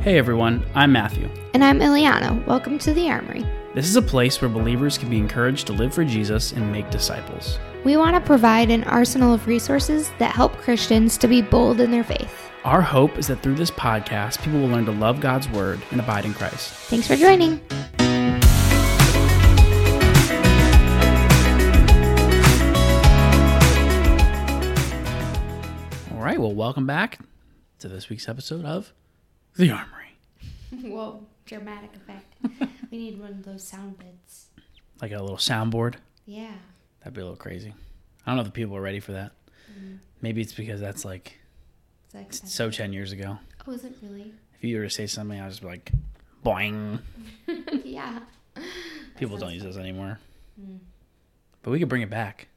[0.00, 1.28] Hey everyone, I'm Matthew.
[1.52, 2.46] And I'm Eyliana.
[2.46, 3.44] Welcome to the Armory.
[3.74, 6.88] This is a place where believers can be encouraged to live for Jesus and make
[6.88, 7.58] disciples.
[7.84, 11.90] We want to provide an arsenal of resources that help Christians to be bold in
[11.90, 12.50] their faith.
[12.64, 16.00] Our hope is that through this podcast, people will learn to love God's Word and
[16.00, 16.72] abide in Christ.
[16.88, 17.60] Thanks for joining.
[26.10, 27.18] All right, well, welcome back
[27.80, 28.94] to this week's episode of
[29.56, 30.16] The Armory.
[30.90, 32.34] Whoa, dramatic effect.
[32.90, 34.46] we need one of those sound bits.
[35.02, 35.96] Like a little soundboard.
[36.26, 36.52] Yeah.
[37.00, 37.74] That'd be a little crazy.
[38.26, 39.32] I don't know if the people are ready for that.
[40.22, 41.38] Maybe it's because that's like
[42.14, 43.38] It's so 10 years ago.
[43.66, 44.34] Oh, is it really?
[44.54, 45.92] If you were to say something, I was just be like,
[46.44, 47.00] boing.
[47.84, 48.20] yeah.
[49.16, 50.18] People don't use those anymore.
[50.60, 50.78] Mm.
[51.62, 52.48] But we could bring it back.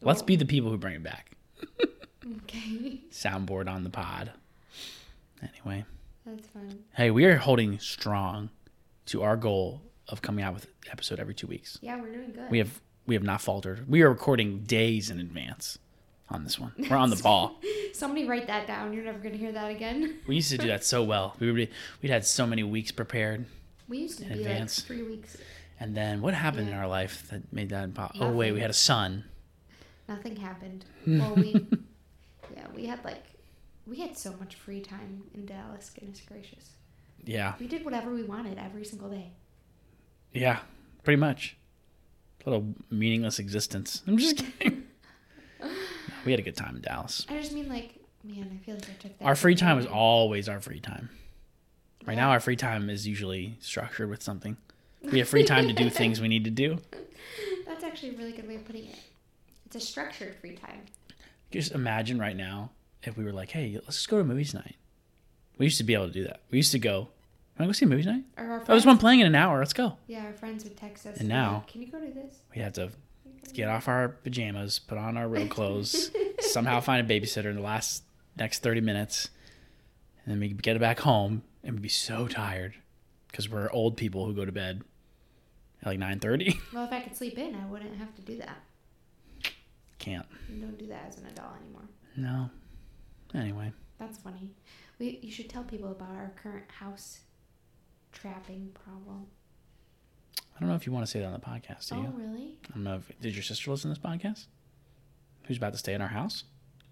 [0.00, 1.32] Let's be the people who bring it back.
[2.42, 3.00] Okay.
[3.10, 4.32] Soundboard on the pod.
[5.42, 5.84] Anyway,
[6.26, 6.84] That's fun.
[6.94, 8.50] hey, we are holding strong
[9.06, 11.78] to our goal of coming out with an episode every two weeks.
[11.82, 12.50] Yeah, we're doing good.
[12.50, 13.88] We have we have not faltered.
[13.88, 15.78] We are recording days in advance
[16.30, 16.72] on this one.
[16.78, 17.56] We're on the ball.
[17.92, 18.92] Somebody write that down.
[18.92, 20.18] You're never going to hear that again.
[20.28, 21.34] We used to do that so well.
[21.40, 21.68] We would
[22.00, 23.46] we'd had so many weeks prepared,
[23.88, 24.78] We used to In be advance.
[24.78, 25.36] like three weeks.
[25.80, 28.26] and then what happened in our life that made that impossible?
[28.26, 29.24] Oh wait, we had a son.
[30.08, 30.84] Nothing happened.
[31.06, 31.66] Well, we,
[32.56, 33.24] yeah, we had like,
[33.86, 35.90] we had so much free time in Dallas.
[35.90, 36.70] Goodness gracious,
[37.24, 39.32] Yeah, we did whatever we wanted every single day.
[40.32, 40.60] yeah,
[41.04, 41.56] pretty much.
[42.44, 44.02] A little meaningless existence.
[44.06, 44.84] I'm just kidding.
[46.24, 47.24] we had a good time in Dallas.
[47.28, 47.94] I just mean like,
[48.24, 49.24] man, I feel like I took that.
[49.24, 51.08] Our free time is always our free time.
[52.04, 54.56] Right now, our free time is usually structured with something.
[55.12, 56.78] We have free time to do things we need to do.
[57.64, 58.98] That's actually a really good way of putting it.
[59.66, 60.80] It's a structured free time.
[61.52, 62.70] Just imagine right now
[63.02, 64.76] if we were like, hey, let's just go to movies night.
[65.58, 66.40] We used to be able to do that.
[66.50, 67.08] We used to go,
[67.58, 68.24] want to go see movies night?
[68.36, 69.58] Or our Oh, friends, there's one playing in an hour.
[69.58, 69.96] Let's go.
[70.06, 71.18] yeah, our friends would text us.
[71.18, 72.40] And now- like, can you go to this?
[72.54, 72.90] We had to
[73.52, 76.10] get off our pajamas, put on our real clothes,
[76.40, 78.02] somehow find a babysitter in the last
[78.38, 79.28] next 30 minutes,
[80.24, 82.74] and then we get it back home and we'd be so tired
[83.28, 84.82] because we're old people who go to bed
[85.82, 86.58] at like 9.30.
[86.72, 88.56] Well, if I could sleep in, I wouldn't have to do that.
[89.98, 90.26] Can't.
[90.52, 91.82] You don't do that as an adult anymore.
[92.16, 92.50] No.
[93.34, 93.72] Anyway.
[93.98, 94.50] That's funny.
[94.98, 97.20] We you should tell people about our current house
[98.12, 99.26] trapping problem.
[100.56, 102.12] I don't know if you want to say that on the podcast, do oh, you?
[102.12, 102.58] Oh, really?
[102.70, 104.46] I don't know if did your sister listen to this podcast?
[105.46, 106.44] Who's about to stay in our house?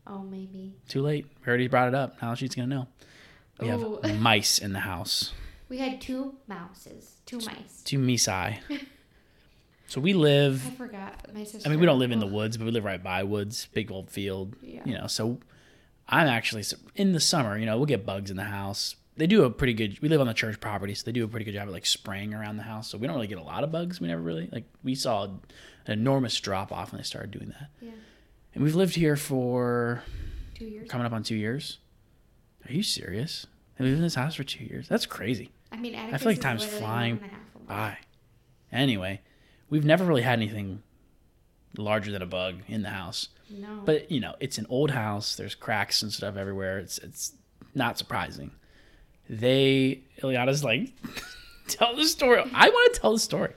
[0.07, 0.75] Oh, maybe.
[0.89, 1.27] Too late.
[1.45, 2.21] We already brought it up.
[2.23, 2.89] Now she's gonna know.
[3.61, 3.71] We Ooh.
[3.71, 4.15] have oh.
[4.19, 5.33] mice in the house.
[5.69, 7.83] We had two mouses, two mice.
[7.85, 8.59] Two misai.
[9.87, 11.69] so we live I forgot my sister.
[11.69, 13.93] I mean we don't live in the woods, but we live right by woods, big
[13.93, 14.57] old field.
[14.63, 14.83] Yeah.
[14.85, 15.39] You know, so
[16.11, 16.65] I'm actually
[16.97, 18.97] in the summer, you know, we'll get bugs in the house.
[19.17, 21.29] They do a pretty good we live on the church property, so they do a
[21.29, 22.89] pretty good job of like spraying around the house.
[22.89, 24.01] So we don't really get a lot of bugs.
[24.01, 25.41] We never really like we saw an
[25.87, 27.69] enormous drop off when they started doing that.
[27.81, 27.91] Yeah,
[28.55, 30.03] And we've lived here for
[30.55, 30.89] two years.
[30.89, 31.79] coming up on two years.
[32.69, 33.47] Are you serious?
[33.77, 34.89] Have we lived in this house for two years?
[34.89, 35.51] That's crazy.
[35.73, 37.69] I mean, I feel like time's flying one and a half a month.
[37.69, 37.99] Bye.
[38.73, 39.21] Anyway,
[39.69, 40.83] we've never really had anything
[41.77, 43.29] larger than a bug in the house.
[43.51, 45.35] No, But you know, it's an old house.
[45.37, 46.79] There's cracks and stuff everywhere.
[46.79, 47.33] It's it's
[47.75, 48.53] not surprising.
[49.29, 50.93] They Eyliana's like,
[51.69, 52.43] tell the story.
[52.55, 53.53] I want to tell the story.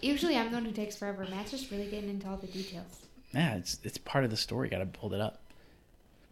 [0.00, 1.26] usually I'm the one who takes forever.
[1.30, 3.06] Matt's just really getting into all the details.
[3.32, 4.68] Yeah, it's it's part of the story.
[4.68, 5.42] Got to hold it up.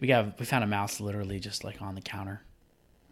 [0.00, 2.42] We got we found a mouse literally just like on the counter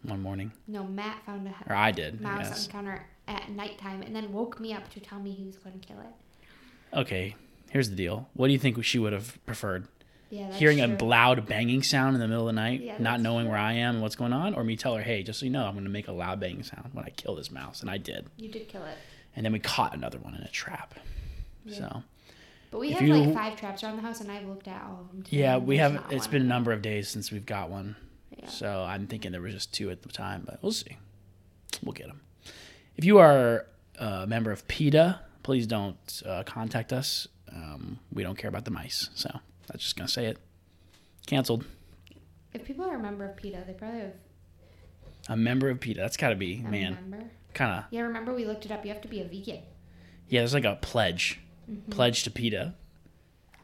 [0.03, 2.21] one morning, No, Matt found a or I did.
[2.21, 5.45] Mouse on the counter at nighttime and then woke me up to tell me he
[5.45, 6.95] was going to kill it.
[6.97, 7.35] Okay,
[7.75, 8.29] here's the deal.
[8.35, 9.85] What do you think she would have preferred?
[10.29, 10.95] Yeah, Hearing true.
[10.97, 13.51] a loud banging sound in the middle of the night, Yeah, not knowing true.
[13.51, 15.51] where I am and what's going on, or me tell her, "Hey, just so you
[15.51, 17.89] know, I'm going to make a loud banging sound when I kill this mouse," and
[17.89, 18.27] I did.
[18.37, 18.97] You did kill it.
[19.35, 20.95] And then we caught another one in a trap.
[21.65, 21.77] Yeah.
[21.77, 22.03] So
[22.71, 25.01] But we have you- like five traps around the house, and I've looked at all
[25.01, 25.23] of them.
[25.23, 26.05] Today, yeah, we there's have.
[26.11, 27.97] It's one been a number of days since we've got one.
[28.39, 28.47] Yeah.
[28.47, 30.95] So I'm thinking there was just two at the time, but we'll see.
[31.83, 32.21] We'll get them.
[32.97, 33.65] If you are
[33.99, 37.27] a member of PETA, please don't uh, contact us.
[37.55, 39.09] Um, we don't care about the mice.
[39.15, 39.29] So
[39.67, 40.37] that's just gonna say it.
[41.25, 41.65] Canceled.
[42.53, 44.13] If people are a member of PETA, they probably have
[45.29, 45.99] A member of PETA.
[45.99, 47.29] That's got to be man.
[47.53, 47.83] Kind of.
[47.89, 48.85] Yeah, remember we looked it up.
[48.85, 49.61] You have to be a vegan.
[50.29, 51.39] Yeah, there's like a pledge.
[51.69, 51.91] Mm-hmm.
[51.91, 52.75] Pledge to PETA.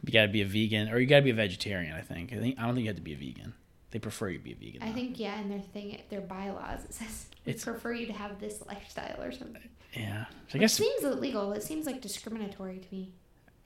[0.06, 1.94] You got to be a vegan, or you got to be a vegetarian.
[1.94, 2.34] I think.
[2.34, 2.58] I think.
[2.60, 3.54] I don't think you have to be a vegan.
[3.92, 4.82] They prefer you to be a vegan.
[4.82, 4.94] I though.
[4.94, 8.40] think yeah, and their thing, their bylaws, it says we It's- prefer you to have
[8.40, 9.62] this lifestyle or something.
[9.94, 10.26] Yeah.
[10.48, 11.52] So I It guess seems illegal.
[11.54, 13.12] It seems like discriminatory to me.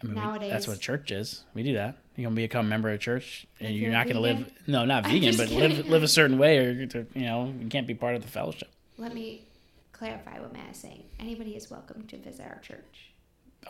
[0.03, 1.44] I mean, we- that's what church is.
[1.53, 1.97] We do that.
[2.15, 4.51] You're gonna become a member of church, and If you're you're not gonna live.
[4.68, 5.92] No, not vegan, but live kidding.
[5.92, 8.69] live a certain way, or to, you know, you can't be part of the fellowship.
[8.97, 9.44] Let me
[9.92, 11.03] clarify what Matt is saying.
[11.19, 13.12] Anybody is welcome to visit our church.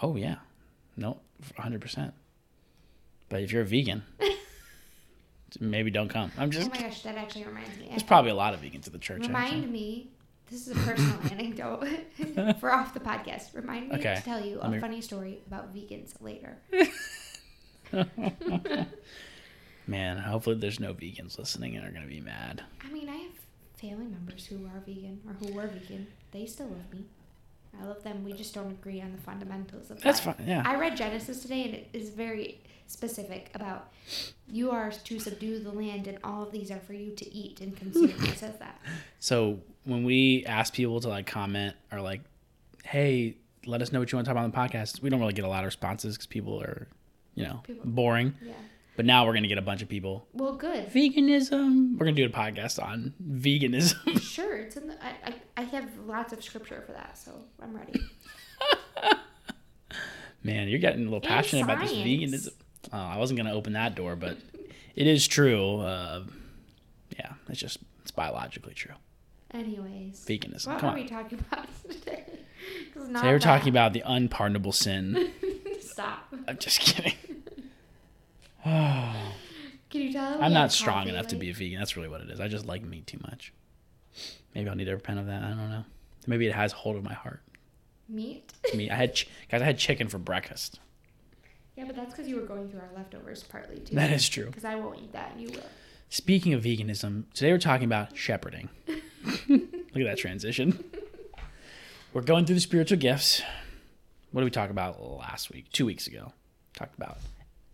[0.02, 0.36] Oh yeah,
[0.98, 1.20] no,
[1.58, 2.14] hundred percent.
[3.30, 4.04] But if you're a vegan,
[5.60, 6.32] maybe don't come.
[6.38, 6.70] I'm just.
[6.70, 7.88] Oh my gosh, that actually reminds me.
[7.90, 9.22] There's probably a lot of vegans at the church.
[9.22, 9.68] Remind actually.
[9.72, 10.10] me.
[10.50, 11.88] This is a personal anecdote
[12.60, 13.56] for off the podcast.
[13.56, 16.58] Remind me Okay, to tell you let a me- funny story about vegans later.
[19.88, 22.64] Man, hopefully there's no vegans listening and are gonna be mad.
[22.84, 23.32] I mean, I have
[23.80, 26.08] family members who are vegan or who were vegan.
[26.32, 27.06] They still love me.
[27.80, 28.24] I love them.
[28.24, 30.38] We just don't agree on the fundamentals of That's life.
[30.38, 30.48] fine.
[30.48, 30.64] Yeah.
[30.66, 33.92] I read Genesis today, and it is very specific about
[34.48, 37.62] you are to subdue the land, and all of these are for you to eat
[37.62, 38.10] and consume.
[38.24, 38.80] it says that.
[39.20, 42.22] So when we ask people to like comment or like,
[42.84, 45.20] hey, let us know what you want to talk about on the podcast, we don't
[45.20, 46.88] really get a lot of responses because people are,
[47.34, 48.34] you know, People- boring.
[48.42, 48.54] Yeah.
[48.96, 50.26] But now we're gonna get a bunch of people.
[50.32, 50.88] Well, good.
[50.90, 51.98] Veganism.
[51.98, 54.22] We're gonna do a podcast on veganism.
[54.22, 54.94] Sure, it's in the.
[55.06, 58.00] I, I, I have lots of scripture for that, so I'm ready.
[60.44, 62.54] Man, you're getting a little passionate about this veganism.
[62.96, 64.38] Oh, I wasn't gonna open that door, but
[64.96, 65.80] it is true.
[65.82, 66.24] Uh,
[67.20, 68.94] yeah, it's just it's biologically true.
[69.52, 70.68] Anyways, Veganism.
[70.68, 71.00] what Come are on.
[71.04, 72.24] we talking about today?
[72.96, 75.32] not Today we're talking about the unpardonable sin.
[75.82, 76.34] Stop.
[76.48, 77.14] I'm just kidding.
[78.64, 79.22] Can
[79.92, 80.42] you tell?
[80.42, 81.78] I'm not strong coffee enough to be a vegan.
[81.80, 82.40] That's really what it is.
[82.40, 83.54] I just like meat too much.
[84.54, 85.44] Maybe I'll need to repent of that.
[85.44, 85.84] I don't know.
[86.28, 87.42] Maybe it has hold of my heart.
[88.08, 88.54] meat.
[88.74, 89.62] Me, I had ch- guys.
[89.62, 90.80] I had chicken for breakfast.
[91.76, 93.96] Yeah, but that's because you were going through our leftovers partly too.
[93.96, 94.46] That is true.
[94.46, 95.66] Because I won't eat that, and you will.
[96.10, 98.70] Speaking of veganism, today we're talking about shepherding.
[98.88, 100.84] Look at that transition.
[102.14, 103.42] We're going through the spiritual gifts.
[104.32, 105.72] What did we talk about last week?
[105.72, 106.32] Two weeks ago.
[106.78, 107.18] Talked about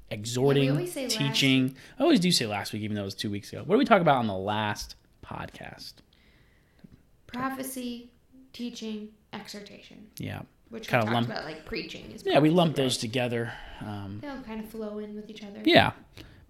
[0.09, 1.75] exhorting, always say last teaching.
[1.99, 3.63] I always do say last week, even though it was two weeks ago.
[3.65, 4.95] What did we talk about on the last
[5.25, 5.93] podcast?
[7.27, 8.11] Prophecy,
[8.53, 10.41] teaching, exhortation, Yeah.
[10.71, 12.11] Which we talked lump- about like preaching.
[12.11, 13.53] Is Yeah, we lumped those together.
[13.81, 15.61] Um, They all kind of flow in with each other.
[15.65, 15.91] yeah.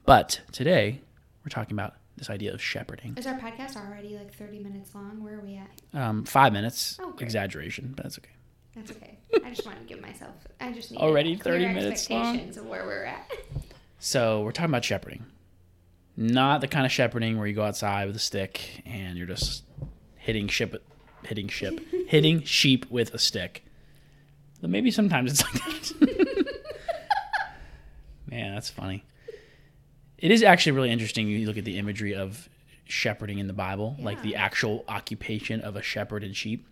[0.06, 1.01] But today,
[1.44, 3.15] we're talking about this idea of shepherding.
[3.18, 5.23] Is our podcast already like 30 minutes long?
[5.23, 6.00] Where are we at?
[6.00, 7.21] Um, five minutes, Oh, great.
[7.23, 8.29] exaggeration, but that's okay.
[8.75, 9.18] That's okay.
[9.44, 10.33] I just want to give myself.
[10.62, 12.21] I just need Already 30 minutes long?
[12.21, 13.29] expectations of where we're at.
[14.03, 15.25] So we're talking about shepherding.
[16.18, 19.63] Not the kind of shepherding where you go outside with a stick and you're just
[20.18, 20.83] hitting ship,
[21.23, 23.63] hitting ship, hitting sheep with a stick.
[24.62, 26.62] But maybe sometimes it's like that.
[28.30, 29.04] Man, that's funny.
[30.18, 31.28] It is actually really interesting.
[31.28, 32.48] You look at the imagery of
[32.86, 36.68] shepherding in the Bible, like the actual occupation of a shepherd and sheep,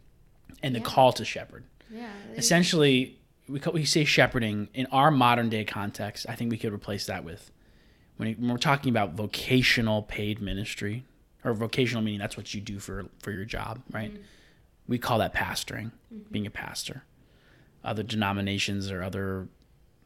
[0.62, 0.86] and the Yeah.
[0.86, 2.12] call to shepherd Yeah.
[2.36, 6.74] essentially we, call, we say shepherding in our modern day context i think we could
[6.74, 7.52] replace that with
[8.18, 11.04] when, when we're talking about vocational paid ministry
[11.44, 14.24] or vocational meaning that's what you do for for your job right mm-hmm.
[14.88, 16.20] we call that pastoring mm-hmm.
[16.32, 17.04] being a pastor
[17.84, 19.48] other denominations or other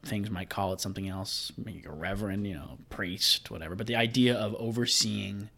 [0.04, 3.96] things might call it something else maybe a reverend you know priest whatever but the
[3.96, 5.50] idea of overseeing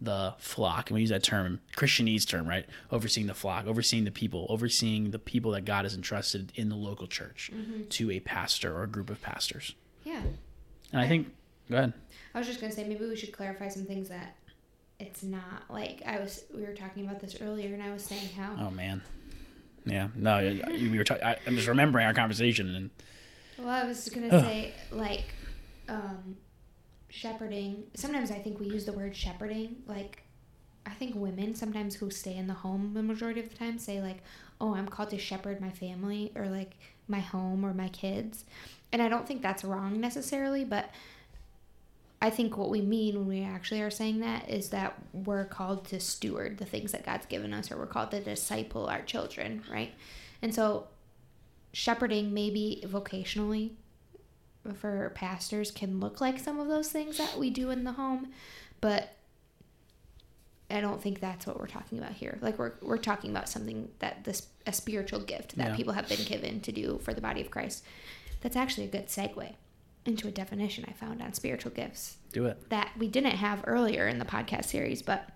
[0.00, 2.64] the flock, and we use that term, Christianese term, right?
[2.90, 6.76] Overseeing the flock, overseeing the people, overseeing the people that God has entrusted in the
[6.76, 7.82] local church mm-hmm.
[7.84, 9.74] to a pastor or a group of pastors.
[10.04, 10.22] Yeah.
[10.92, 11.28] And I think,
[11.68, 11.92] go ahead.
[12.34, 14.36] I was just gonna say maybe we should clarify some things that
[14.98, 16.44] it's not like I was.
[16.54, 19.02] We were talking about this earlier, and I was saying how Oh man,
[19.90, 21.04] yeah, no, you- we were.
[21.04, 22.90] Ta- I, I'm just remembering our conversation, and
[23.58, 25.24] Well, I was gonna say like
[25.88, 26.36] um,
[27.08, 27.84] shepherding.
[27.94, 29.76] Sometimes I think we use the word shepherding.
[29.86, 30.22] Like
[30.86, 34.00] I think women sometimes who stay in the home the majority of the time say
[34.00, 34.22] like,
[34.60, 36.76] "Oh, I'm called to shepherd my family or like
[37.08, 38.44] my home or my kids,"
[38.92, 40.90] and I don't think that's wrong necessarily, but.
[42.22, 45.86] I think what we mean when we actually are saying that is that we're called
[45.86, 49.62] to steward the things that God's given us, or we're called to disciple our children,
[49.70, 49.92] right?
[50.42, 50.88] And so,
[51.72, 53.70] shepherding maybe vocationally
[54.74, 58.28] for pastors can look like some of those things that we do in the home,
[58.82, 59.14] but
[60.70, 62.38] I don't think that's what we're talking about here.
[62.42, 65.76] Like we're we're talking about something that this a spiritual gift that Yeah.
[65.76, 67.82] people have been given to do for the body of Christ.
[68.42, 69.54] That's actually a good segue
[70.06, 72.70] into a definition I found on spiritual gifts do it.
[72.70, 75.28] that we didn't have earlier in the podcast series, but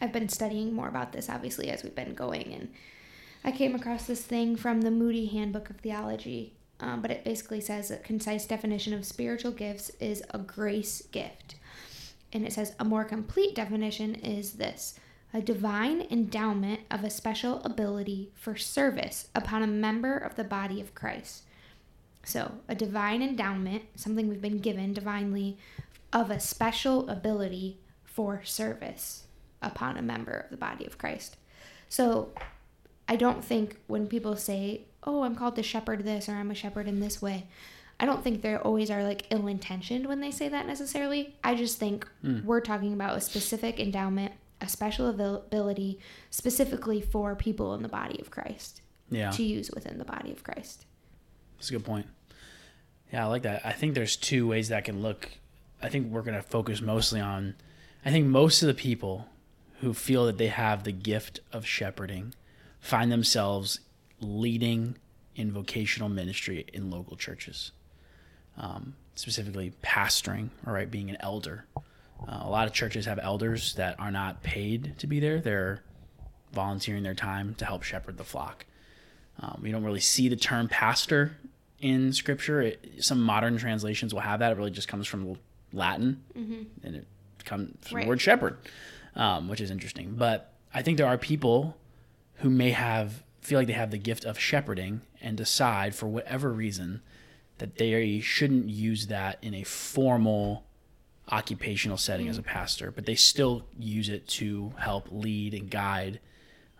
[0.00, 2.72] I've been studying more about this obviously as we've been going, and
[3.44, 6.54] I came across this thing from the Moody Handbook of Theology.
[6.80, 11.56] Um, but it basically says a concise definition of spiritual gifts is a grace gift.
[12.32, 14.98] And it says a more complete definition is this
[15.34, 20.80] a divine endowment of a special ability for service upon a member of the body
[20.80, 21.42] of Christ.
[22.28, 25.56] So, a divine endowment, something we've been given divinely,
[26.12, 29.24] of a special ability for service
[29.62, 31.38] upon a member of the body of Christ.
[31.88, 32.28] So,
[33.08, 36.54] I don't think when people say, oh, I'm called to shepherd this or I'm a
[36.54, 37.46] shepherd in this way,
[37.98, 41.34] I don't think they always are like ill intentioned when they say that necessarily.
[41.42, 42.44] I just think Mm.
[42.44, 48.20] we're talking about a specific endowment, a special ability specifically for people in the body
[48.20, 49.30] of Christ Yeah.
[49.30, 50.84] to use within the body of Christ.
[51.56, 52.06] That's a good point.
[53.12, 53.64] Yeah, I like that.
[53.64, 55.30] I think there's two ways that can look.
[55.82, 57.54] I think we're going to focus mostly on.
[58.04, 59.26] I think most of the people
[59.80, 62.34] who feel that they have the gift of shepherding
[62.80, 63.80] find themselves
[64.20, 64.96] leading
[65.36, 67.70] in vocational ministry in local churches,
[68.56, 71.64] um, specifically pastoring, all right, being an elder.
[71.76, 75.40] Uh, a lot of churches have elders that are not paid to be there.
[75.40, 75.82] They're
[76.52, 78.66] volunteering their time to help shepherd the flock.
[79.40, 81.36] Um, we don't really see the term pastor
[81.80, 82.60] in scripture.
[82.62, 84.52] It, some modern translations will have that.
[84.52, 85.36] It really just comes from
[85.72, 87.06] Latin, and it
[87.44, 88.02] comes from Right.
[88.04, 88.56] the word shepherd,
[89.14, 90.14] um, which is interesting.
[90.16, 91.76] But I think there are people
[92.36, 96.52] who may have feel like they have the gift of shepherding and decide for whatever
[96.52, 97.00] reason
[97.58, 100.64] that they shouldn't use that in a formal
[101.30, 106.20] occupational setting as a pastor, but they still use it to help lead and guide,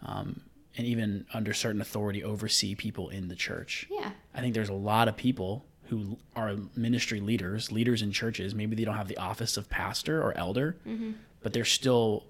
[0.04, 0.40] um,
[0.78, 3.88] and even under certain authority oversee people in the church.
[3.90, 4.12] Yeah.
[4.32, 8.54] I think there's a lot of people who are ministry leaders, leaders in churches.
[8.54, 11.12] Maybe they don't have the office of pastor or elder, mm-hmm.
[11.42, 12.25] but they're still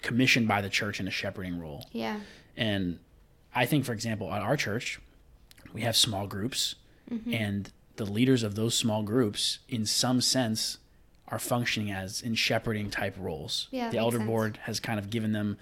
[0.00, 1.86] commissioned by the church in a shepherding role.
[1.92, 2.20] Yeah.
[2.56, 2.98] And
[3.54, 4.98] I think, for example, at our church,
[5.74, 6.76] we have small groups,
[7.10, 7.34] mm-hmm.
[7.34, 10.78] and the leaders of those small groups, in some sense,
[11.28, 13.68] are functioning as in shepherding type roles.
[13.70, 14.28] Yeah, the elder sense.
[14.28, 15.58] board has kind of given them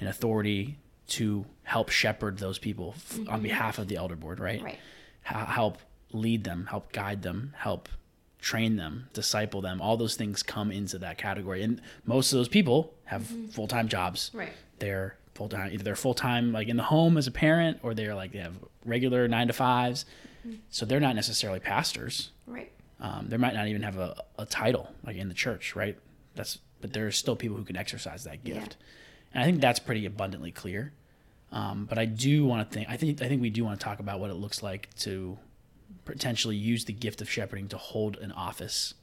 [0.00, 3.42] an authority to help shepherd those people f- on mm-hmm.
[3.42, 4.62] behalf of the elder board, right?
[4.62, 4.78] Right.
[5.28, 5.78] H- help
[6.12, 7.88] lead them, help guide them, help
[8.40, 9.80] train them, disciple them.
[9.80, 11.62] All those things come into that category.
[11.62, 13.46] And most of those people have mm-hmm.
[13.48, 14.52] full time jobs Right.
[14.78, 17.92] they're full time either they're full time like in the home as a parent or
[17.94, 20.04] they're like they have regular nine to 5s
[20.46, 20.54] mm-hmm.
[20.70, 22.70] so they're not necessarily pastors Right.
[23.00, 25.98] um, they might not even have a, a title like in the church right
[26.36, 28.64] that's but there's still people who can exercise that Yeah.
[29.34, 30.92] And i think that's pretty abundantly clear
[31.52, 33.84] um, but i do want to think i think i think we do want to
[33.84, 35.36] talk about what it looks like to
[36.04, 38.94] potentially use the gift of shepherding to hold an office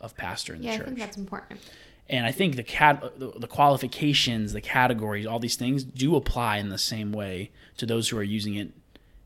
[0.00, 0.76] of pastor in the church.
[0.76, 1.60] Yeah, I think that's important.
[2.08, 6.58] and I think the cat the, the qualifications, the categories, all these things do apply
[6.58, 8.72] in the same way to those who are using it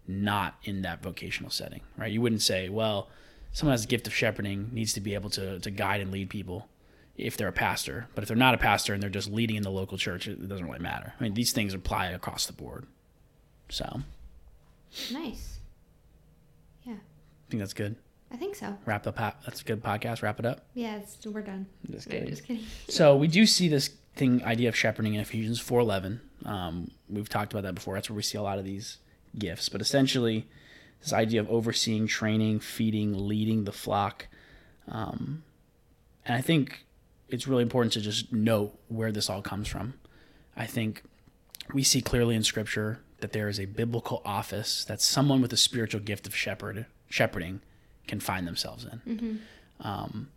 [0.06, 2.10] not in that vocational setting, right?
[2.12, 3.08] You wouldn't say, well,
[3.52, 6.30] someone has a gift of shepherding needs to be able to to guide and lead
[6.30, 6.68] people
[7.18, 9.62] if they're a pastor, but if they're not a pastor and they're just leading in
[9.62, 11.12] the local church, it doesn't really matter.
[11.18, 12.86] I mean, these things apply across the board.
[13.68, 14.00] So,
[15.12, 15.58] Nice.
[16.84, 17.96] Yeah, I think that's good.
[18.30, 18.76] I think so.
[18.86, 19.16] Wrap up.
[19.44, 20.22] That's a good podcast.
[20.22, 20.64] Wrap it up.
[20.74, 21.66] Yeah, it's, we're done.
[21.90, 22.28] Just No, kidding.
[22.30, 22.64] just kidding.
[22.88, 26.20] So we do see this thing idea of shepherding in Ephesians four eleven.
[26.44, 27.94] Um, we've talked about that before.
[27.94, 28.98] That's where we see a lot of these
[29.38, 29.68] gifts.
[29.68, 30.46] But essentially,
[31.00, 34.28] this idea of overseeing, training, feeding, leading the flock.
[34.86, 35.42] Um,
[36.24, 36.84] and I think
[37.28, 39.94] it's really important to just note where this all comes from.
[40.56, 41.02] I think
[41.72, 45.56] we see clearly in Scripture that there is a biblical office that someone with a
[45.56, 47.60] spiritual gift of shepherd shepherding
[48.06, 49.40] can find themselves in
[49.80, 50.28] Um,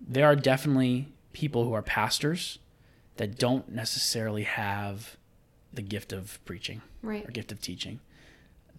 [0.00, 2.58] there are definitely people who are pastors
[3.16, 5.16] that don't necessarily have
[5.72, 7.26] the gift of preaching Right.
[7.26, 8.00] or gift of teaching.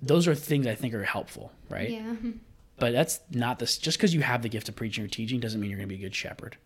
[0.01, 1.89] Those are things I think are helpful, right?
[1.89, 2.15] Yeah.
[2.77, 3.77] But that's not this.
[3.77, 5.95] Just because you have the gift of preaching or teaching doesn't mean you're going to
[5.95, 6.57] be a good shepherd.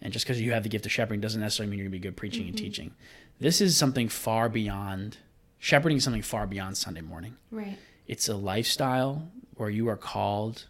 [0.00, 1.98] And just because you have the gift of shepherding doesn't necessarily mean you're going to
[1.98, 2.64] be good preaching and mm-hmm.
[2.64, 2.94] teaching.
[3.40, 5.18] This is something far beyond.
[5.58, 7.76] Shepherding is something far beyond Sunday morning Right.
[8.06, 10.66] it's a lifestyle where you are called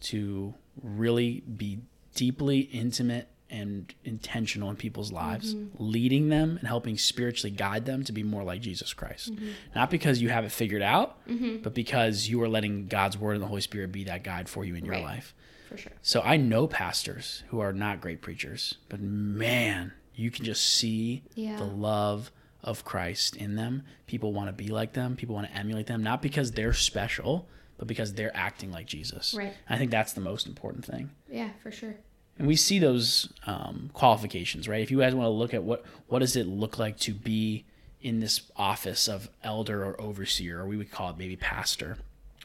[0.00, 1.80] to really be
[2.14, 5.76] deeply intimate and intentional in people's lives, mm-hmm.
[5.78, 9.32] leading them and helping spiritually guide them to be more like Jesus Christ.
[9.32, 9.48] Mm-hmm.
[9.74, 11.18] Not because you have it figured out,
[11.62, 14.64] but because you are letting God's word and the Holy Spirit be that guide for
[14.64, 15.04] you in your Right.
[15.04, 15.34] life.
[15.68, 15.92] For sure.
[16.02, 21.22] So I know pastors who are not great preachers, but man, you can just see
[21.34, 21.56] Yeah.
[21.56, 22.30] the love
[22.62, 23.82] of Christ in them.
[24.06, 27.48] People want to be like them, people want to emulate them, not because they're special,
[27.76, 29.34] but because they're acting like Jesus.
[29.34, 29.52] Right.
[29.68, 31.10] I think that's the most important thing.
[31.30, 31.96] Yeah, for sure.
[32.38, 34.80] And we see those um, qualifications, right?
[34.80, 37.64] If you guys want to look at what what does it look like to be
[38.00, 41.96] in this office of elder or overseer, or we would call it maybe pastor.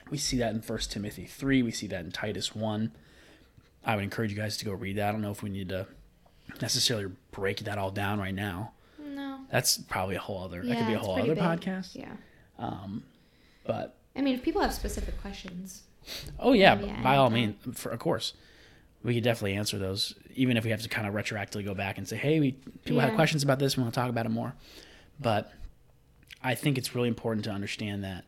[0.09, 1.63] We see that in 1 Timothy 3.
[1.63, 2.91] We see that in Titus 1.
[3.85, 5.09] I would encourage you guys to go read that.
[5.09, 5.87] I don't know if we need to
[6.61, 8.73] necessarily break that all down right now.
[8.99, 9.39] No.
[9.51, 10.61] That's probably a whole other.
[10.63, 11.43] Yeah, that could be a whole other big.
[11.43, 11.95] podcast.
[11.95, 12.13] Yeah.
[12.57, 13.03] Um,
[13.65, 15.83] but I mean, if people have specific questions,
[16.39, 18.33] Oh yeah, Maybe by all means, for of course,
[19.03, 21.97] we could definitely answer those, even if we have to kind of retroactively go back
[21.97, 23.15] and say, hey, we people had Yeah.
[23.15, 24.55] questions about this, we want to talk about it more.
[25.19, 25.53] But
[26.43, 28.25] I think it's really important to understand that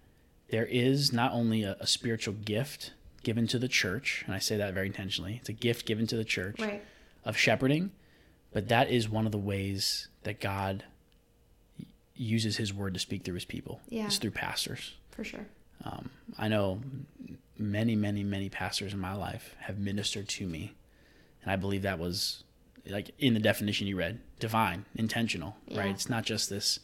[0.52, 2.94] there is not only a, a spiritual gift
[3.24, 5.38] given to the church, and I say that very intentionally.
[5.40, 6.84] It's a gift given to the church Right.
[7.26, 7.92] of shepherding,
[8.52, 10.84] but that is one of the ways that God
[12.16, 13.82] uses His word to speak through His people.
[13.90, 14.06] Yeah.
[14.06, 14.94] It's through pastors.
[15.12, 15.46] For sure.
[15.84, 16.82] Um, I know
[17.58, 20.74] many, many, many pastors in my life have ministered to me,
[21.42, 22.44] and I believe that was
[22.88, 25.92] like in the definition you read, divine, intentional, right?
[25.92, 26.80] It's not just this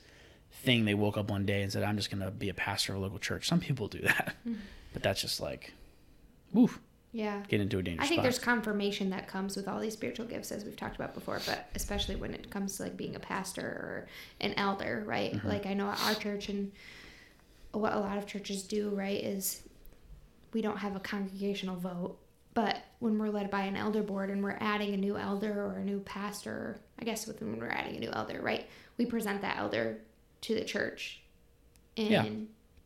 [0.63, 2.93] thing they woke up one day and said, "I'm just going to be a pastor
[2.93, 4.59] of a local church." Some people do that, Mm-hmm.
[4.93, 5.73] but that's just like,
[6.53, 6.79] woof,
[7.11, 7.43] Yeah.
[7.47, 8.23] get into a dangerous I think spot.
[8.23, 11.69] there's confirmation that comes with all these spiritual gifts, as we've talked about before, but
[11.75, 14.07] especially when it comes to like being a pastor or
[14.41, 15.33] an elder, right?
[15.33, 15.47] Mm-hmm.
[15.47, 16.71] Like I know at our church and
[17.71, 19.61] what a lot of churches do, right, is
[20.53, 22.17] we don't have a congregational vote,
[22.53, 25.73] but when we're led by an elder board and we're adding a new elder or
[25.77, 28.65] a new pastor, I guess when we're adding a new elder, right,
[28.97, 29.99] we present that elder
[30.41, 31.21] to the church,
[31.95, 32.25] and Yeah.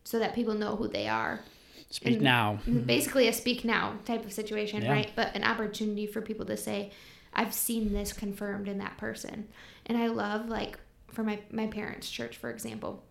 [0.04, 1.42] so that people know who they are
[1.90, 2.60] Speak and- now.
[2.86, 4.92] basically a speak now type of situation, Yeah.
[4.92, 5.12] right?
[5.16, 6.92] But an opportunity for people to say,
[7.34, 9.48] I've seen this confirmed in that person.
[9.86, 10.78] And I love, like,
[11.08, 13.04] for my, my parents' church, for example,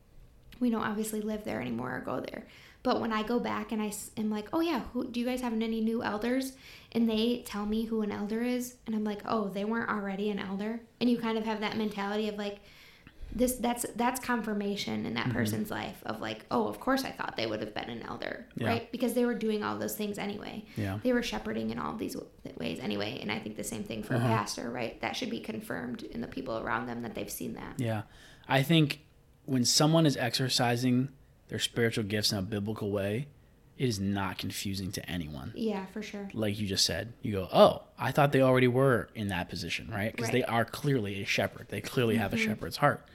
[0.58, 2.46] we don't obviously live there anymore or go there.
[2.82, 5.42] But when I go back and i am like, oh yeah, who, do you guys
[5.42, 6.52] have any new elders?
[6.92, 10.30] And they tell me who an elder is, and I'm like, oh, they weren't already
[10.30, 10.80] an elder.
[11.00, 12.60] And you kind of have that mentality of like,
[13.34, 15.36] this that's that's confirmation in that Mm-hmm.
[15.38, 18.46] person's life of like, oh, of course I thought they would have been an elder,
[18.56, 18.66] Yeah.
[18.68, 18.92] right?
[18.92, 20.64] Because they were doing all those things anyway.
[20.76, 20.98] Yeah.
[21.02, 22.16] They were shepherding in all these
[22.58, 24.24] ways anyway, and I think the same thing for Uh-huh.
[24.26, 25.00] a pastor, right?
[25.00, 27.74] That should be confirmed in the people around them that they've seen that.
[27.78, 28.02] Yeah.
[28.48, 29.00] I think
[29.44, 31.08] when someone is exercising
[31.48, 33.28] their spiritual gifts in a biblical way,
[33.78, 35.52] it is not confusing to anyone.
[35.54, 36.28] Yeah, for sure.
[36.34, 39.88] Like you just said, you go, "Oh, I thought they already were in that position,
[39.90, 41.68] right?" Because they are clearly a shepherd.
[41.70, 43.06] They clearly have a shepherd's heart.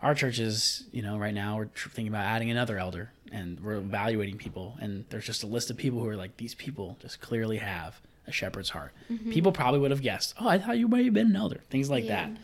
[0.00, 3.74] Our church is, you know, right now we're thinking about adding another elder, and we're
[3.76, 7.20] evaluating people, and there's just a list of people who are like, these people just
[7.20, 8.92] clearly have a shepherd's heart.
[9.30, 11.88] People probably would have guessed, "Oh, I thought you might have been an elder," things
[11.90, 12.28] like Yeah.
[12.28, 12.36] that,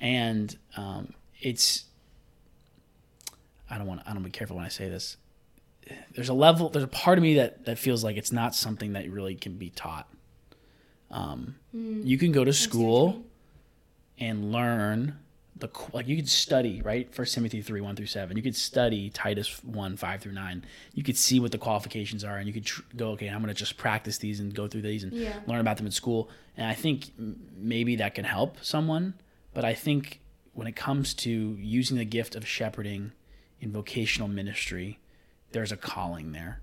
[0.00, 1.84] and um, it's
[3.70, 5.16] I don't want I don't be careful when I say this.
[6.14, 8.92] There's a level there's a part of me that that feels like it's not something
[8.92, 10.08] that you really can be taught.
[11.12, 13.22] Um, you can go to I see what you school
[14.18, 15.19] and learn
[15.56, 18.36] the like you could study right First Timothy three one through seven.
[18.36, 20.64] You could study Titus one five through nine.
[20.94, 23.28] You could see what the qualifications are, and you could tr- go okay.
[23.28, 25.38] I'm going to just practice these and go through these and Yeah.
[25.46, 26.30] learn about them in school.
[26.56, 29.14] And I think m- maybe that can help someone,
[29.52, 30.20] but I think
[30.54, 33.12] when it comes to using the gift of shepherding
[33.60, 34.98] in vocational ministry,
[35.52, 36.60] there's a calling there.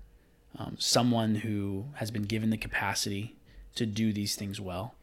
[0.56, 3.36] Um, someone who has been given the capacity
[3.76, 4.94] to do these things well,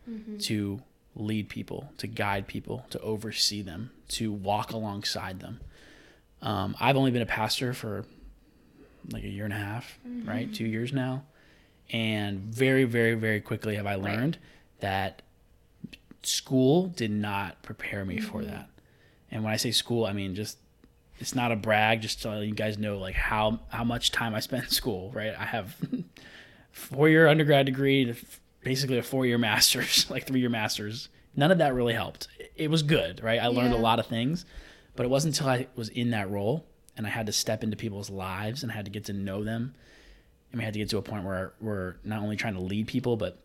[0.42, 0.82] to
[1.16, 5.60] lead people, to guide people, to oversee them, to walk alongside them.
[6.42, 8.06] Um, I've only been a pastor for
[9.12, 10.54] like a year and a half, right?
[10.54, 11.24] Two years now.
[11.92, 14.38] And very, very, very quickly have I learned
[14.80, 15.22] that
[16.24, 18.70] school did not prepare me for that.
[19.32, 20.58] And when I say school, I mean just
[21.20, 24.36] it's not a brag, just to let you guys know like how how much time
[24.36, 25.34] I spent in school, right?
[25.38, 25.76] I have
[26.72, 28.14] four year undergrad degree,
[28.66, 31.08] basically a four year master's, like three year master's.
[31.38, 32.28] None of that really helped.
[32.58, 33.40] It- was good, right?
[33.40, 34.46] I learned a lot of things,
[34.98, 36.66] but it wasn't until I was in that role
[36.98, 39.44] and I had to step into people's lives and I had to get to know
[39.44, 39.74] them.
[40.52, 42.88] And we had to get to a point where we're not only trying to lead
[42.88, 43.38] people, but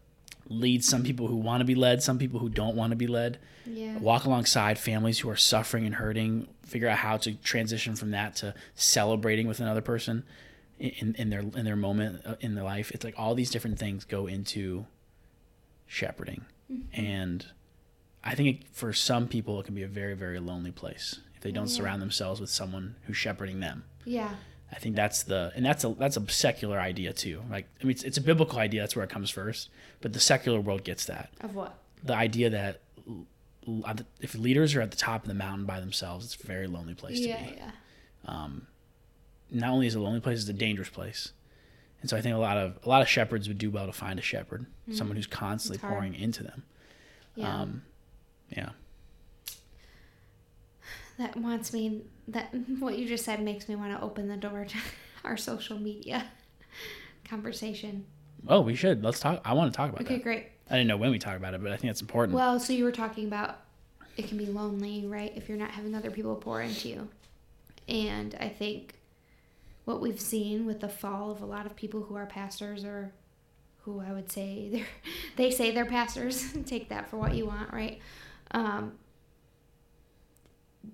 [0.49, 3.07] lead some people who want to be led, some people who don't want to be
[3.09, 3.99] led Yeah.
[3.99, 8.37] walk alongside families who are suffering and hurting, figure out how to transition from that
[8.37, 10.25] to celebrating with another person
[10.79, 12.91] in, in their in their moment uh, in their life.
[12.93, 14.87] It's like all these different things go into
[15.93, 16.45] shepherding,
[16.93, 17.47] and
[18.23, 21.41] I think it, for some people it can be a very very lonely place if
[21.43, 21.75] they don't Yeah.
[21.77, 23.85] surround themselves with someone who's shepherding them.
[24.05, 24.35] Yeah.
[24.73, 27.43] I think that's the and that's a that's a secular idea too.
[27.51, 28.81] Like I mean, it's, it's a biblical idea.
[28.83, 29.69] That's where it comes first,
[30.01, 31.77] but the secular world gets that Of what?
[32.05, 32.81] the idea that
[34.21, 36.95] if leaders are at the top of the mountain by themselves, it's a very lonely
[36.95, 37.57] place Yeah, to be.
[37.57, 37.71] yeah.
[38.27, 38.67] Um,
[39.51, 41.33] not only is it a lonely place, it's a dangerous place.
[42.01, 43.93] And so I think a lot of a lot of shepherds would do well to
[43.93, 46.63] find a shepherd, someone who's constantly pouring into them.
[47.35, 47.61] Yeah.
[47.61, 47.83] Um,
[48.49, 48.71] yeah,
[51.19, 54.65] that wants me that what you just said makes me want to open the door
[54.65, 54.77] to
[55.25, 56.27] our social media
[57.25, 58.07] conversation.
[58.49, 59.05] Oh, we should.
[59.05, 59.43] Let's talk.
[59.45, 60.23] I want to talk about Okay, that.
[60.23, 60.47] great.
[60.71, 62.35] I didn't know when we talk about it, but I think that's important.
[62.35, 63.59] Well, so you were talking about
[64.17, 65.33] it can be lonely, right?
[65.37, 67.09] If you're not having other people pour into you.
[67.89, 68.95] And I think
[69.91, 73.13] what we've seen with the fall of a lot of people who are pastors or
[73.83, 74.87] who I would say they're
[75.37, 76.53] they say they're pastors.
[76.67, 77.99] Take that for what you want, right?
[78.53, 78.93] Um,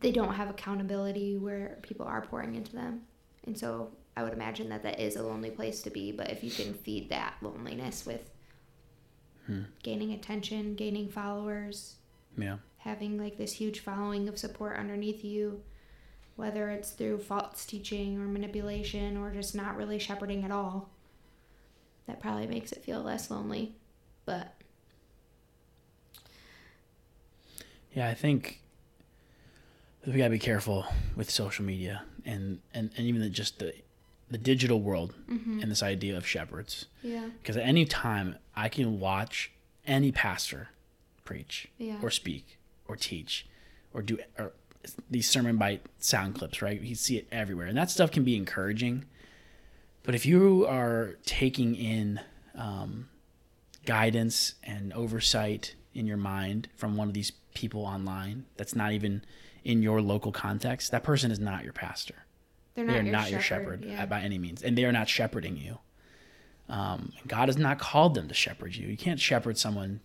[0.00, 3.02] they don't have accountability where people are pouring into them,
[3.46, 6.11] and so I would imagine that that is a lonely place to be.
[6.11, 8.30] But if you can feed that loneliness with
[9.46, 9.62] Hmm.
[9.85, 11.96] gaining attention, gaining followers,
[12.37, 12.59] Yeah.
[12.78, 15.62] having like this huge following of support underneath you,
[16.37, 20.90] whether it's through false teaching or manipulation or just not really shepherding at all,
[22.07, 23.75] that probably makes it feel less lonely.
[24.25, 24.55] But
[27.94, 28.61] Yeah, I think
[30.07, 30.85] we gotta be careful
[31.16, 33.72] with social media and and, and even the, just the
[34.29, 35.61] the digital world mm-hmm.
[35.61, 36.87] and this idea of shepherds.
[37.03, 39.53] yeah, Because at any time I can watch
[39.87, 40.70] any pastor
[41.25, 43.46] preach yeah, or speak or teach
[43.94, 44.53] or do or
[45.11, 46.81] these sermon bite sound clips, right?
[46.81, 49.05] You see it everywhere, and that stuff can be encouraging.
[50.03, 52.20] But if you are taking in
[52.55, 53.09] um,
[53.85, 59.25] guidance and oversight in your mind from one of these people online that's not even
[59.64, 62.14] in your local context, that person is not your pastor.
[62.75, 64.07] they're They not, are your, not shepherd, your shepherd Yeah.
[64.07, 65.79] by any means, and they are not shepherding you.
[66.68, 68.88] Um, God has not called them to shepherd you.
[68.88, 70.01] You can't shepherd someone